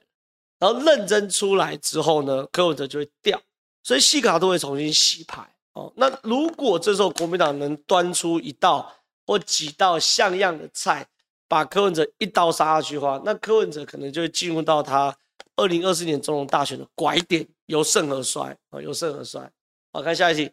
[0.58, 3.42] 然后认真出来之后呢，柯文哲就会掉，
[3.82, 5.92] 所以细卡都会重新洗牌哦。
[5.96, 8.92] 那如果这时候国民党能端出一道
[9.26, 11.06] 或几道像样的菜，
[11.46, 15.16] 把柯文哲一刀杀下去的话，那柯文哲可能就会进入到他
[15.56, 17.46] 二零二四年总统大选的拐点。
[17.66, 19.50] 由盛而衰啊，由盛而衰。
[19.90, 20.50] 好，看下一题。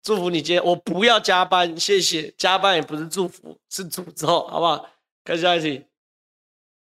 [0.00, 2.32] 祝福你今天，我不要加班，谢谢。
[2.38, 4.88] 加班也不是祝福，是诅咒，好不好？
[5.24, 5.84] 看下一题。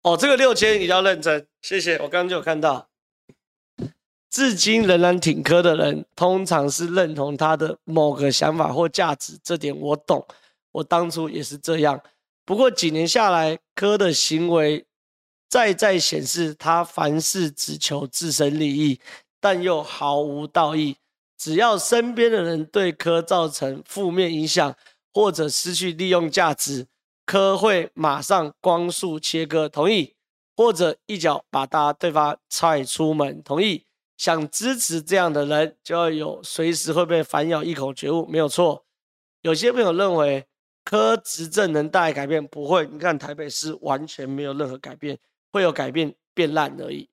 [0.01, 1.97] 哦，这个六千你要认真，谢谢。
[1.97, 2.88] 我刚刚就有看到，
[4.29, 10.25] 至今仍然挺柯的人，通常是认同他的某个想法或价值，这点我懂。
[10.71, 11.99] 我当初也是这样。
[12.45, 14.85] 不过几年下来，柯的行为。
[15.51, 18.99] 再再显示他凡事只求自身利益，
[19.39, 20.95] 但又毫无道义。
[21.39, 24.75] 只要身边的人对柯造成负面影响，
[25.11, 26.85] 或者失去利用价值，
[27.25, 30.13] 柯会马上光速切割，同意，
[30.55, 33.85] 或者一脚把他对方踹出门，同意。
[34.19, 38.85] 想支持这样的人，就要有随时会被反咬一口觉悟，没有错。
[39.43, 40.45] 有些朋友认为
[40.83, 42.85] 柯执政能带来改变，不会。
[42.91, 45.17] 你看台北市完全没有任何改变。
[45.51, 47.09] 会有改变，变烂而已。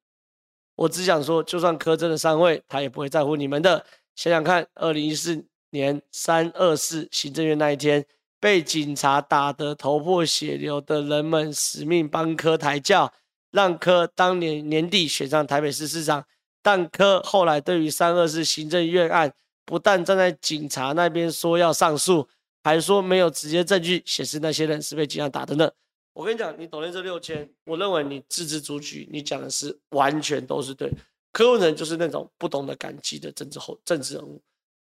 [0.75, 3.87] 我只想说，就算柯真的上位，他也不会在乎你们的。
[4.17, 8.05] 想想看，二零一四年三二四行政院那一天，
[8.41, 13.11] 被警察打得头破血流的人们，死命帮柯抬轿，
[13.53, 16.27] 让柯当年年底选上台北市市长。
[16.67, 19.33] 但柯后来对于三二四行政院案，
[19.65, 22.29] 不但站在警察那边说要上诉，
[22.65, 25.71] 还说没有直接证据显示那些人是被警察打的呢。
[26.13, 30.93] 我跟你讲，你抖内这六千，我认为你字字珠玑，你讲的是完全都是对。
[31.31, 34.43] 柯文哲就是那种不懂得感激的政治后政治人物，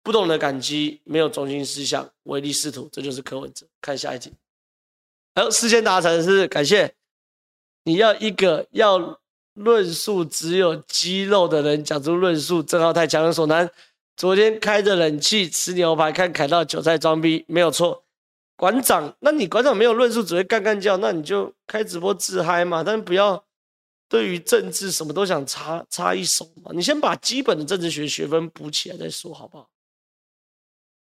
[0.01, 3.67] 不懂得感激，没有中心思想，唯利是图，这就是柯文哲。
[3.81, 4.31] 看下一题，
[5.35, 6.95] 好，事先达成是感谢。
[7.83, 9.19] 你要一个要
[9.55, 13.69] 论述只有肌肉的人讲出论述，正好太强人所难。
[14.15, 18.05] 昨天开着冷气吃牛排，看凯道韭菜装逼，没有错。
[18.55, 22.81] 馆长，那你馆长没有论述，只会干干叫，那你就开直播自嗨嘛。
[22.83, 23.43] 但不要
[24.07, 26.71] 对于政治什么都想插插一手嘛。
[26.73, 29.69] 你先把基本的政治学学分补起来再说，好不好？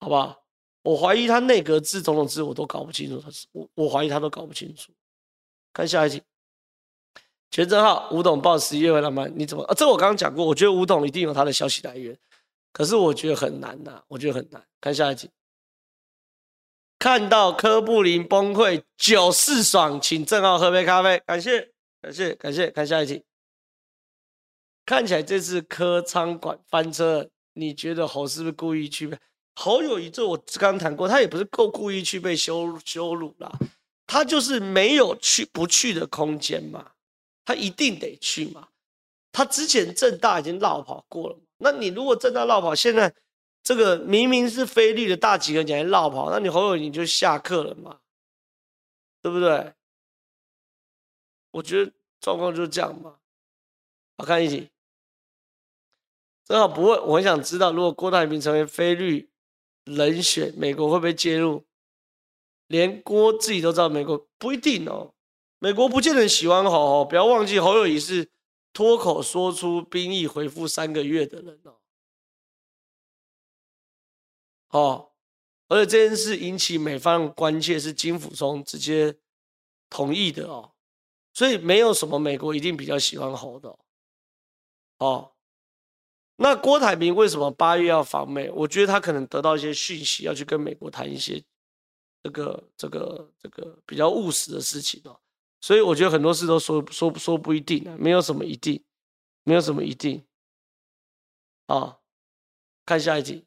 [0.01, 0.43] 好不好？
[0.83, 4.93] 我怀疑他内阁制、总统制我都搞不清楚，他是我我怀疑他都搞不清楚。
[5.73, 6.23] 看下一题，
[7.51, 9.27] 全正浩，吴董报十一月回来吗？
[9.35, 9.75] 你怎么啊？
[9.75, 12.17] 这我刚刚讲过，我觉得吴董一定有他的消息来源，
[12.73, 14.63] 可是我觉得很难呐、我觉得很难。
[14.81, 15.29] 看下一题。
[16.99, 21.19] 看到柯布林崩溃，酒是爽，请正浩喝杯咖啡。
[21.27, 21.71] 感谢，
[22.03, 22.71] 感谢，感谢。
[22.71, 23.25] 看下一题，
[24.85, 29.11] 看起来这次柯仓管翻车，你觉得侯是不是故意去？
[29.57, 33.51] 侯友宜这我刚谈过，他也不是够故意去被羞羞辱啦，
[34.07, 36.93] 他就是没有去不去的空间嘛，
[37.51, 38.69] 他一定得去嘛。
[39.33, 43.13] 他之前政大已经落跑过了，那你如果政大落跑，现在？
[43.63, 48.01] 这个明明是菲律的大几个，你还落跑，那你侯友宜就下课了嘛，
[49.21, 49.75] 对不对？
[51.51, 53.19] 我觉得状况就是这样嘛。
[54.17, 54.71] 好，看一集，
[56.47, 59.29] 正好不会，我很想知道，如果郭台铭成为菲律
[59.85, 61.63] 人选，美国会不会介入？
[62.69, 65.13] 连郭自己都知道，美国不一定哦。
[65.61, 68.31] 美国不见得喜欢侯，不要忘记侯友宜是
[68.73, 71.77] 脱口说出兵役回复三个月的人哦。
[74.71, 75.13] 哦，
[75.69, 79.19] 而且这件事引起美方关切，是金溥聪直接
[79.91, 80.73] 同意的哦，
[81.35, 83.79] 所以没有什么美国一定比较喜欢侯的哦。
[84.97, 85.33] 哦，
[86.37, 88.51] 那郭台铭为什么八月要访美？
[88.51, 91.45] 我觉得他可能得到一些讯息，要去跟美国谈一些
[92.23, 95.21] 这个这个这个比较务实的事情哦。
[95.61, 98.83] 所以我觉得很多事都说说说不一定啊，没有什么一定，
[99.45, 100.25] 没有什么一定。
[101.67, 101.99] 啊，
[102.87, 103.45] 看下一题。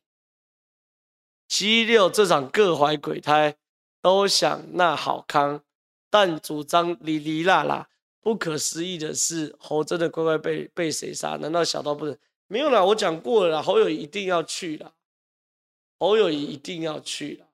[1.48, 3.58] 七六这场各怀鬼胎，
[4.02, 5.64] 都想那好康，
[6.10, 7.90] 但主张哩哩啦啦。
[8.22, 11.36] 不可思议的是，侯真的乖乖被被谁杀？
[11.38, 12.18] 难道小到不能？
[12.48, 14.94] 没有啦，我讲过了啦，侯友一定要去啦，
[16.00, 17.48] 侯友一定要去啦，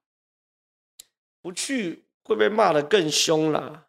[1.41, 3.87] 不去会被骂得更凶啦。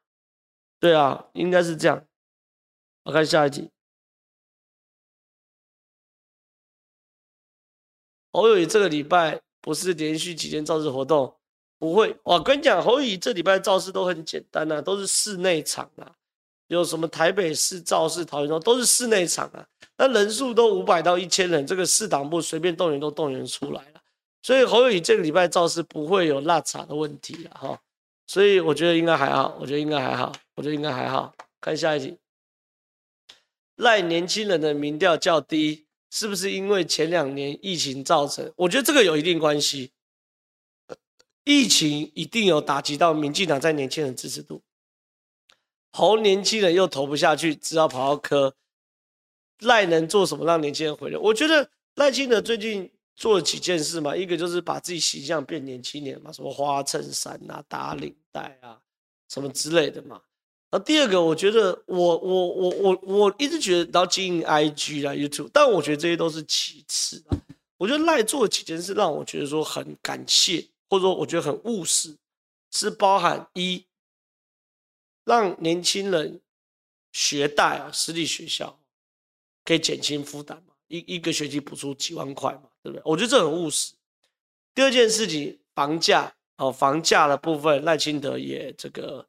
[0.80, 2.04] 对啊，应该是这样。
[3.04, 3.70] 我看下一题，
[8.32, 9.40] 侯友宜这个礼拜。
[9.62, 11.36] 不是连续几天造势活动，
[11.78, 12.16] 不会。
[12.22, 16.16] 我跟你讲，侯友宜这礼拜造势都很简单呐、啊，都是室内场啊。
[16.68, 19.68] 有什么台北市、造势、桃园州都是室内场啊，
[19.98, 24.00] 那人数都五百到一千人，这个市党部随便动员都动员出来了，
[24.40, 27.82] 所以侯友宜这个礼拜造势不会有落差的问题了哈，
[28.30, 31.34] 所以我觉得应该还好，我觉得应该还好，我觉得应该还好。
[31.60, 32.16] 看下一题，
[33.74, 38.52] 赖年轻人的民调较低，是不是因为前两年疫情造成？
[38.54, 39.90] 我觉得这个有一定关系。
[41.42, 44.62] 疫情一定有打击到民进党在年轻人支持度，
[45.90, 48.54] 侯年轻人又投不下去，只好跑到柯。
[49.58, 51.20] 赖能做什么让年轻人回流？
[51.20, 58.80] 我觉得赖清德最近做了几件事嘛，一个就是把自己形象变年轻点嘛，什么花衬衫啊、打领带啊，
[59.28, 60.22] 什么之类的嘛。
[60.70, 67.36] 然后第二个，我觉得我我我我我一直觉得然后经营 IG 啊、YouTube，但我觉得这些都是其次啊。
[67.76, 70.66] 我觉得赖做了几件事让我觉得说很感谢。
[70.88, 72.16] 或者说，我觉得很务实，
[72.72, 73.84] 是包含一，
[75.24, 76.40] 让年轻人
[77.12, 78.80] 学贷啊，私立学校
[79.64, 83.02] 可以减轻负担嘛，一一个学期补助几万块嘛，对不对？
[83.04, 83.94] 我觉得这很务实。
[84.74, 89.26] 第二件事情，房价哦，房价的部分，赖清德也这个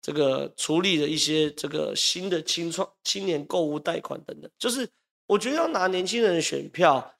[0.00, 4.88] 这个处理了一些这个新的青创青年购物贷款等等，就是
[5.26, 7.14] 我觉得要拿年轻人的选票。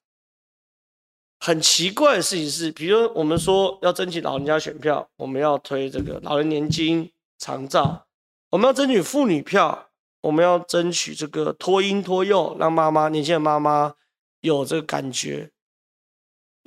[1.43, 8.07] 很奇怪的事情是，比如我们说要争取老人家选票，我们要推这个老人年金长照，
[8.51, 9.89] 我们要争取妇女票，
[10.21, 13.95] 我们要争取这个托婴托幼，让妈妈年轻的妈妈
[14.41, 15.51] 有这个感觉。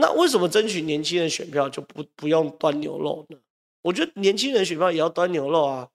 [0.04, 3.38] 那为什么争取年轻人选票就不不用端牛肉呢？
[3.82, 5.88] 我觉得年轻人选票也要端牛肉啊。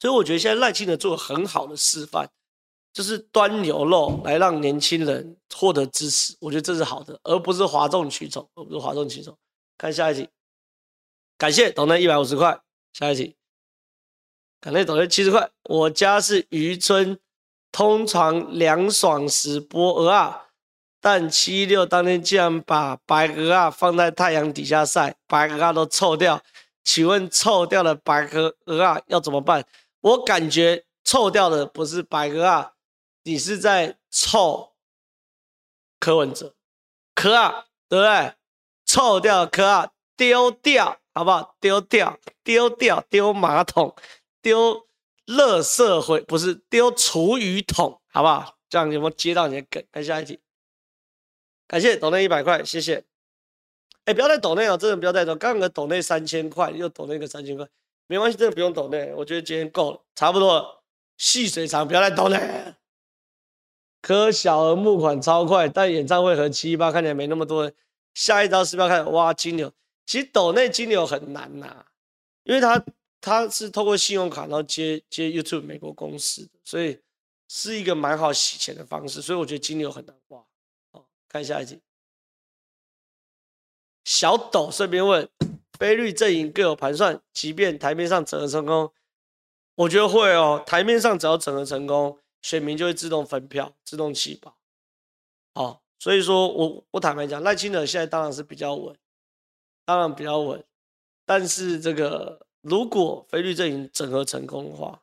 [0.00, 2.28] 所以我觉得现在赖清德做很好的示范。
[2.92, 9.38] 就是端牛肉来让年轻人获得支持，我觉得这是好的，而不是哗众取宠，而不是哗众取宠。
[9.76, 10.28] 看下一题，
[11.36, 12.60] 感谢董内一百五十块。
[12.94, 13.36] 下一题，
[14.60, 15.48] 感谢斗内七十块。
[15.64, 17.20] 我家是渔村，
[17.70, 20.47] 通常凉爽时剥蚵仔，
[21.00, 26.42] 但七六当天竟然把白鹅啊放在太阳底下晒，白鹅啊都臭掉。
[26.84, 29.64] 请问臭掉的白鹅鹅啊要怎么办？
[30.00, 32.72] 我感觉臭掉的不是白鹅啊。
[33.24, 34.72] 你是在臭
[36.00, 36.54] 柯文哲，
[37.14, 38.32] 柯啊，对不对？
[38.86, 41.56] 臭掉柯啊，丢掉好不好？
[41.60, 43.94] 丢掉，丢掉，丢马桶，
[44.40, 44.86] 丢
[45.26, 48.56] 垃圾回，不是丢厨余桶，好不好？
[48.70, 49.84] 这样有没有接到你的梗？
[49.92, 50.40] 看下一题，
[51.68, 53.04] 感谢抖内一百块，谢谢。
[54.06, 55.36] 哎，不要再抖内了，真的不要再抖。
[55.36, 57.68] 刚刚抖内三千块，又抖内个三千块，
[58.06, 59.12] 没关系，真的不用抖内。
[59.14, 60.82] 我觉得今天够了，差不多了。
[61.18, 62.74] 细水长，不要再抖内。
[64.00, 67.74] 柯小额募款超快，但演唱会和七一八看起来没那么多人。
[68.14, 69.70] 下一招是不是要开始挖金牛？
[70.06, 71.84] 其实抖内金牛很难呐、
[72.44, 72.82] 因为他
[73.20, 76.98] 他是透过信用卡然后接接 YouTube 美国公司的，所以
[77.48, 79.20] 是一个蛮好洗钱的方式。
[79.20, 80.42] 所以我觉得金牛很难挖。
[81.28, 81.80] 看下一集。
[84.04, 85.28] 小抖顺便问：
[85.78, 88.92] 非绿阵营各有盘算，即便台面上整合成功，
[89.74, 90.62] 我觉得会哦。
[90.66, 92.18] 台面上只要整合成功。
[92.40, 94.56] 选民就会自动分票，自动弃保。
[95.54, 98.96] 好，所以说我我坦白讲，赖清德现在当然是比较稳，
[99.84, 100.64] 当然比较稳。
[101.26, 105.02] 但是这个如果非绿阵营整合成功的话，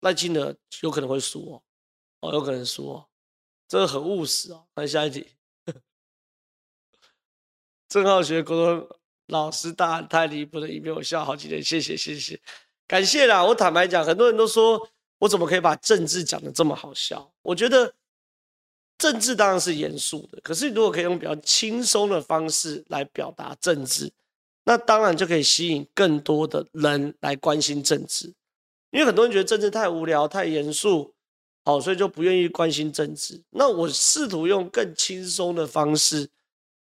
[0.00, 1.62] 赖清德有可能会输哦，
[2.20, 3.09] 哦，有可能输哦，
[3.70, 4.64] 这个很务实哦。
[4.74, 5.24] 看下一题，
[7.88, 8.88] 郑浩学国中
[9.28, 12.40] 老师大太离谱的影片，我笑好几天，谢谢谢谢，
[12.88, 13.44] 感谢啦。
[13.44, 14.90] 我坦白讲，很多人都说。
[15.20, 17.30] 我怎么可以把政治讲得这么好笑？
[17.42, 17.92] 我觉得
[18.96, 24.10] 政治当然是严肃的，可是如果可以用比较轻松的方式来表达政治，
[24.64, 28.32] 那当然就可以吸引更多的人来关心政治。
[28.92, 31.14] 因为很多人觉得政治太无聊、太严肃，
[31.70, 33.40] 好，所以就不愿意关心政治。
[33.50, 36.28] 那我试图用更轻松的方式、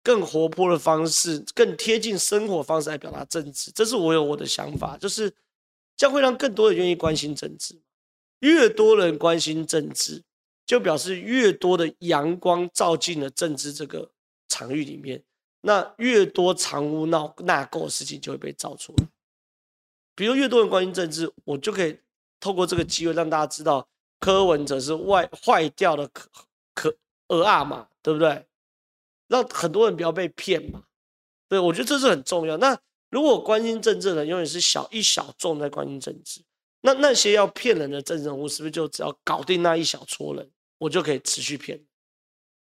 [0.02, 5.32] 更活泼的方式、更贴近生活方式来表达政治，这是我有我的想法，就是
[5.96, 7.80] 将会让更多人愿意关心政治。
[8.40, 10.24] 越多人关心政治，
[10.66, 14.10] 就表示越多的阳光照进了政治这个
[14.48, 15.22] 场域里面，
[15.62, 19.08] 那越多藏污纳纳垢的事情就会被照出来。
[20.16, 22.00] 比如越多人关心政治，我就可以
[22.40, 23.88] 透过这个机会让大家知道
[24.20, 26.30] 柯文哲是坏坏掉的可
[26.74, 26.98] 可
[27.28, 28.46] 蚵仔嘛，对不对？
[29.28, 30.84] 让很多人不要被骗嘛。
[31.48, 32.58] 对，我觉得这是很重要。
[32.58, 36.44] 那如果关心政治的人永远是小一小众在关心政治。
[36.82, 41.78] 那那些要骗人的政治人物，是不是就只要搞定那一小撮人，我就可以持续骗，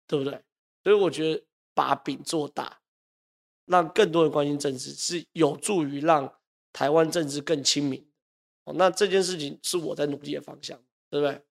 [0.07, 0.41] 对不对？
[0.81, 1.43] 所以我觉得
[1.73, 2.79] 把饼做大，
[3.65, 6.33] 让更多人关心政治，是有助于让
[6.71, 8.09] 台湾政治更亲民。
[8.63, 11.41] 哦，那这件事情是我在努力的方向，对不对？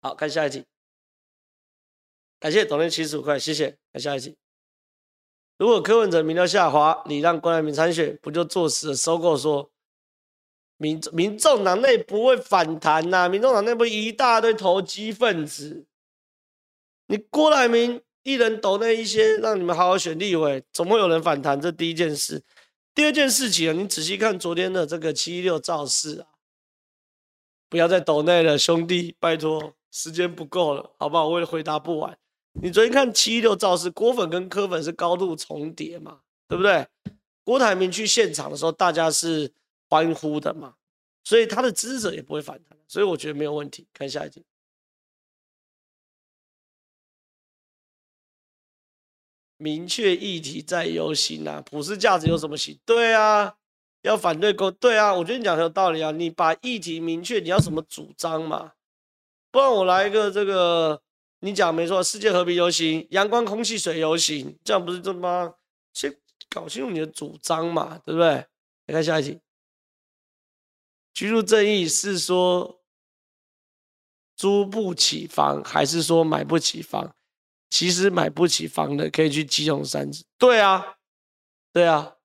[0.00, 0.64] 好，看下一题。
[2.40, 3.78] 感谢董内七十五块，谢谢。
[3.92, 4.36] 看下一题。
[5.58, 9.70] 如果柯文哲民调下滑，你让郭台铭参选，不就坐实了收购说
[10.76, 15.86] 民民众党内不会反弹呐、民众党内部一大堆投机分子，
[17.06, 21.60] 你郭台铭一人抖那一些，让你们好好选立委，总会有人反弹。
[21.60, 22.42] 这第一件事。
[22.92, 26.26] 第二件事情啊，你仔细看昨天的这个七一六造势啊，
[27.72, 31.26] 不要再抖内了，兄弟，拜托，时间不够了，好不好？
[31.26, 32.18] 我也回答不完。
[32.60, 36.86] 你昨天看七六造势，郭粉跟柯粉是高度重叠嘛，对不对？
[37.42, 39.50] 郭台铭去现场的时候，大家是
[39.88, 40.74] 欢呼的嘛，
[41.24, 43.88] 所以他的支持者也不会反弹，所以我觉得没有问题。
[43.94, 44.44] 看下一题。
[49.56, 52.78] 明确议题在游行啊，普世价值有什么行？
[52.84, 53.56] 对啊，
[54.02, 56.10] 要反对公，对啊，我觉得你讲很有道理啊。
[56.10, 58.72] 你把议题明确，你要什么主张嘛？
[59.50, 61.00] 不然我来一个这个，
[61.40, 65.54] 你讲没错，世界和平游行、阳光、空气、水游行，这样不是这么？
[65.92, 66.14] 先
[66.48, 68.28] 搞清楚你的主张嘛，对不对？
[68.86, 69.40] 来看下一题，
[71.14, 72.80] 居住正义是说
[74.36, 77.14] 租不起房，还是说买不起房？
[77.70, 80.24] 其实买不起房的可以去基隆三芝。
[80.36, 80.96] 对啊，
[81.72, 82.16] 对啊。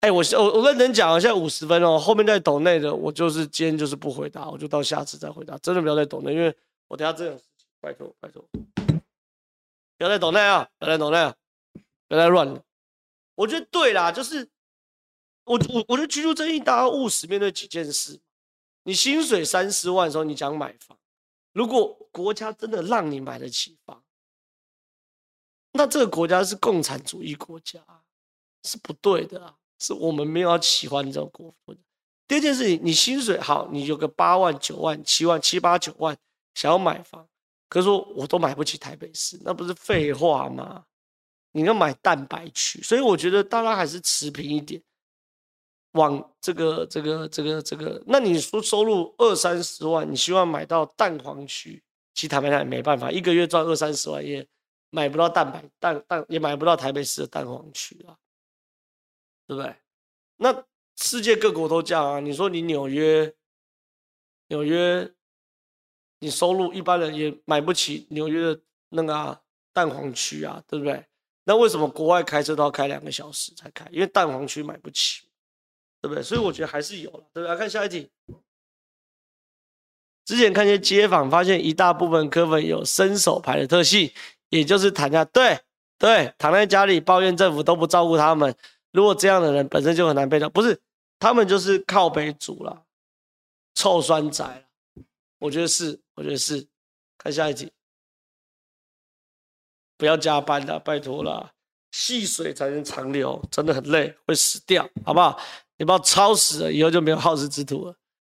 [0.00, 5.56] 哎，我我我认真讲，现在五十分哦，后面在抖内的，我就是今天就是不回答，我就到下次再回答。
[5.58, 6.54] 真的不要再抖内，因为
[6.86, 8.44] 我等下真有事情，拜托拜托，
[9.96, 11.34] 不要再抖内啊，不要再抖内啊，
[12.06, 12.62] 不要再乱了。
[13.34, 14.48] 我觉得对啦，就是
[15.44, 18.20] 我我我觉得居住正义，大家务实面对几件事。
[18.84, 20.96] 你薪水三十万的时候，你讲买房，
[21.52, 24.04] 如果国家真的让你买得起房。
[25.72, 27.80] 那这个国家是共产主义国家，
[28.62, 29.56] 是不对的啊！
[29.78, 31.80] 是我们没有要喜欢这种国家。
[32.28, 36.16] 第二件事情，你薪水好，你有个八万、九万、七万、七八九万，
[36.54, 37.26] 想要买房，
[37.68, 40.84] 可是说我都买不起台北市，那不是废话吗？
[41.52, 44.82] 你要买蛋白区，所以我觉得大家还是持平一点，
[45.92, 48.02] 往这个、这个、这个、这个。
[48.06, 51.82] 那你说收入二三十万，你希望买到蛋黄区，
[52.14, 54.46] 其实台北人没办法，一个月赚二三十万也。
[54.90, 58.16] 买不到蛋白蛋蛋，也买不到台北市的蛋黄区啊，
[59.46, 59.74] 对不对？
[60.36, 60.64] 那
[60.96, 62.20] 世界各国都这样啊。
[62.20, 63.34] 你说你纽约，
[64.48, 65.10] 纽约，
[66.18, 69.40] 你收入一般人也买不起纽约的那个、啊、
[69.72, 71.04] 蛋黄区啊，对不对？
[71.44, 73.86] 那为什么国外开车都要开两个小时才开？
[73.92, 75.22] 因为蛋黄区买不起，
[76.00, 76.22] 对不对？
[76.22, 77.48] 所以我觉得还是有，对不对？
[77.48, 78.10] 来看下一题。
[80.24, 84.12] 之前看见街访，发现一大部分科粉有伸手牌的特性。
[84.48, 85.58] 也就是躺下，对
[85.98, 88.54] 对，躺在家里抱怨政府都不照顾他们。
[88.96, 90.80] 如果这样的人本身就很难被照，不是
[91.18, 92.86] 他们就是靠北族了，
[93.74, 94.66] 臭酸仔。
[95.38, 96.66] 我觉得是，我觉得是。
[97.18, 97.70] 看下一集，
[99.98, 101.52] 不要加班了，拜托了，
[101.90, 105.38] 细水才能长流，真的很累，会死掉，好不好？
[105.76, 107.96] 你不要超时了，以后就没有好事之徒了。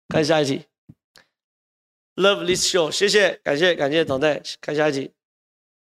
[0.09, 0.65] 看下一集
[2.17, 5.13] ，Love this show，谢谢，感谢感谢董队，看下一集。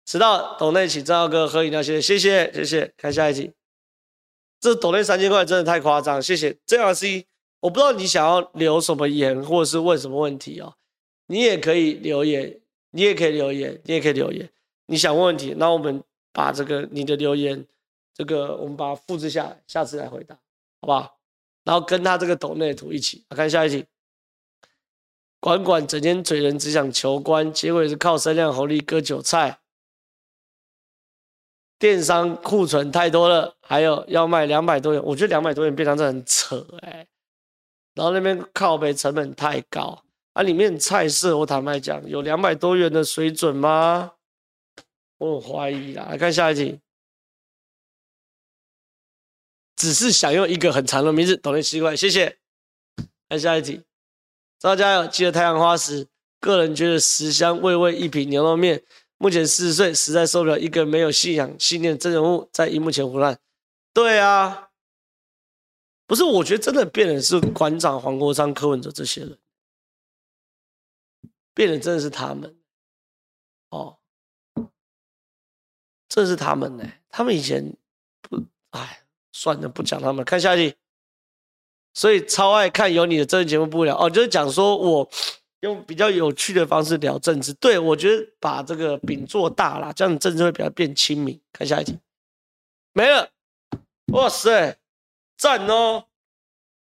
[0.07, 2.95] 迟到，董内请正浩哥喝饮料，谢谢，谢谢，谢谢。
[2.97, 3.53] 看下一集，
[4.65, 6.57] 这抖内三千块真的太夸张，谢谢。
[6.67, 7.27] JRC，
[7.61, 10.73] 我不知道你想要留什么言，或者是问什么问题哦，
[11.27, 12.63] 你也可以留言，
[12.93, 14.49] 你也可以留言，你也可以留言。
[14.87, 16.03] 你想问问题，那我们
[16.33, 17.67] 把这个你的留言，
[18.15, 20.35] 这个我们把它复制下来，下次来回答，
[20.81, 21.19] 好不好？
[21.65, 23.85] 然后跟他这个抖内图一起看下一题。
[25.41, 29.59] 管管整天嘴人，只想求官，结果也是靠声量红利割韭菜。
[31.85, 37.07] 电商库存太多了，还有要卖两百多元，我觉得两百多元便当真的很扯哎、
[37.93, 44.13] 然后那边靠北成本太高，啊，里面菜色我坦白讲，有两百多元的水准吗？
[45.19, 46.07] 我很怀疑啦。
[46.09, 46.81] 来看下一题，
[49.77, 52.39] 只是想用一个很长的名字，抖内七块，谢谢。
[53.29, 53.83] 看下一题，
[54.59, 56.07] 大家有记得太阳花时，
[56.41, 58.83] 个人觉得十香味味一品牛肉面。
[59.25, 63.41] 目前四十岁，实在受不了一个没有信仰、信念的真人物在荧幕前胡乱。
[63.95, 64.69] 对啊，
[66.07, 69.39] 不是，我觉得真的变的是馆长黄国昌、柯文哲这些人，
[71.55, 72.55] 变的真的是他们。
[73.71, 73.97] 哦，
[76.07, 77.75] 这是他们呢，他们以前
[78.21, 80.77] 不，哎，算了，不讲他们，看下一题。
[81.95, 85.11] 所以超爱看有你的真人节目不了哦，就是讲说我。
[85.65, 91.41] 用比较有趣的方式聊政治，对，我觉得把这个饼做大了，这样政治会比较变亲民。
[91.53, 91.99] 看下一题，
[92.93, 93.31] 没了，
[94.13, 94.79] 哇塞，
[95.39, 96.05] 赞哦，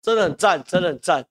[0.01, 1.27] 真的很赞，真的很赞。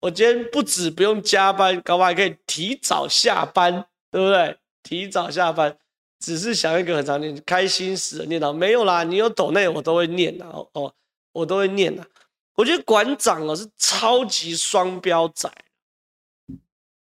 [0.00, 4.56] 我今天不止不用加班，搞不好还可以提早下班，对不对？
[4.82, 5.76] 提早下班，
[6.20, 10.94] 只是想一个很常念开心死了念到，没有啦，你有抖内我都会念的哦哦，
[11.32, 12.06] 我都会念的。
[12.54, 15.50] 我觉得馆长哦是超级双标仔，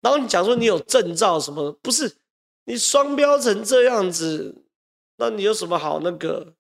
[0.02, 2.18] 然后你讲说你有证照什么，不是
[2.66, 4.64] 你双标成这样子，
[5.18, 6.54] 那你有什么好那个？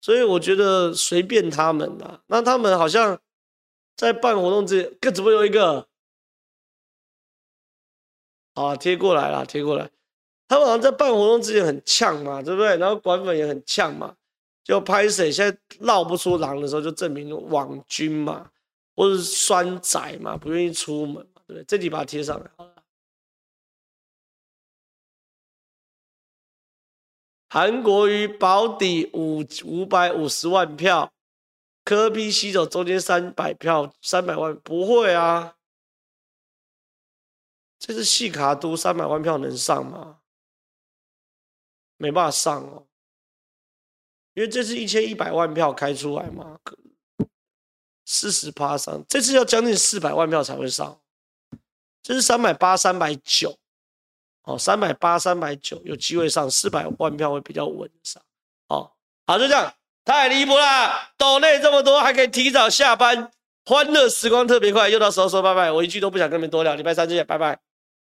[0.00, 3.20] 所以我觉得随便他们啦，那他们好像。
[3.96, 5.88] 在办活动之前，各怎么有一个？
[8.54, 9.90] 啊，贴过来了，贴过来。
[10.46, 12.76] 他们好像在办活动之前很呛嘛，对不对？
[12.76, 14.14] 然后管粉也很呛嘛，
[14.62, 18.52] 就拍谁现在闹不出狼的时候，就证明网军嘛，
[18.94, 21.64] 或者是酸仔嘛，不愿意出门，对不对？
[21.64, 22.50] 这里把它贴上来。
[27.48, 31.12] 韩国瑜保底五五百五十万票。
[31.82, 35.56] 柯 P 吸走中间三百票，三百万不会啊？
[37.78, 40.20] 这是细卡都三百万票能上吗？
[41.96, 42.86] 没办法上哦，
[44.34, 46.60] 因为这是一千一百万票开出来嘛，
[48.04, 51.00] 四十趴上，这次要将近四百万票才会上，
[52.08, 53.54] 这是三百八、三百九，
[54.44, 58.22] 哦，三百八、三百九有机会上，四百万票会比较稳上，
[58.68, 58.90] 哦，
[59.26, 59.70] 好，就这样。
[60.06, 61.10] 太离谱啦！
[61.18, 63.30] 抖内这么多，还可以提早下班，
[63.66, 65.70] 欢乐时光特别快，又到时候说拜拜。
[65.70, 67.67] 我一句都不想跟你们多聊，礼拜三见，拜拜。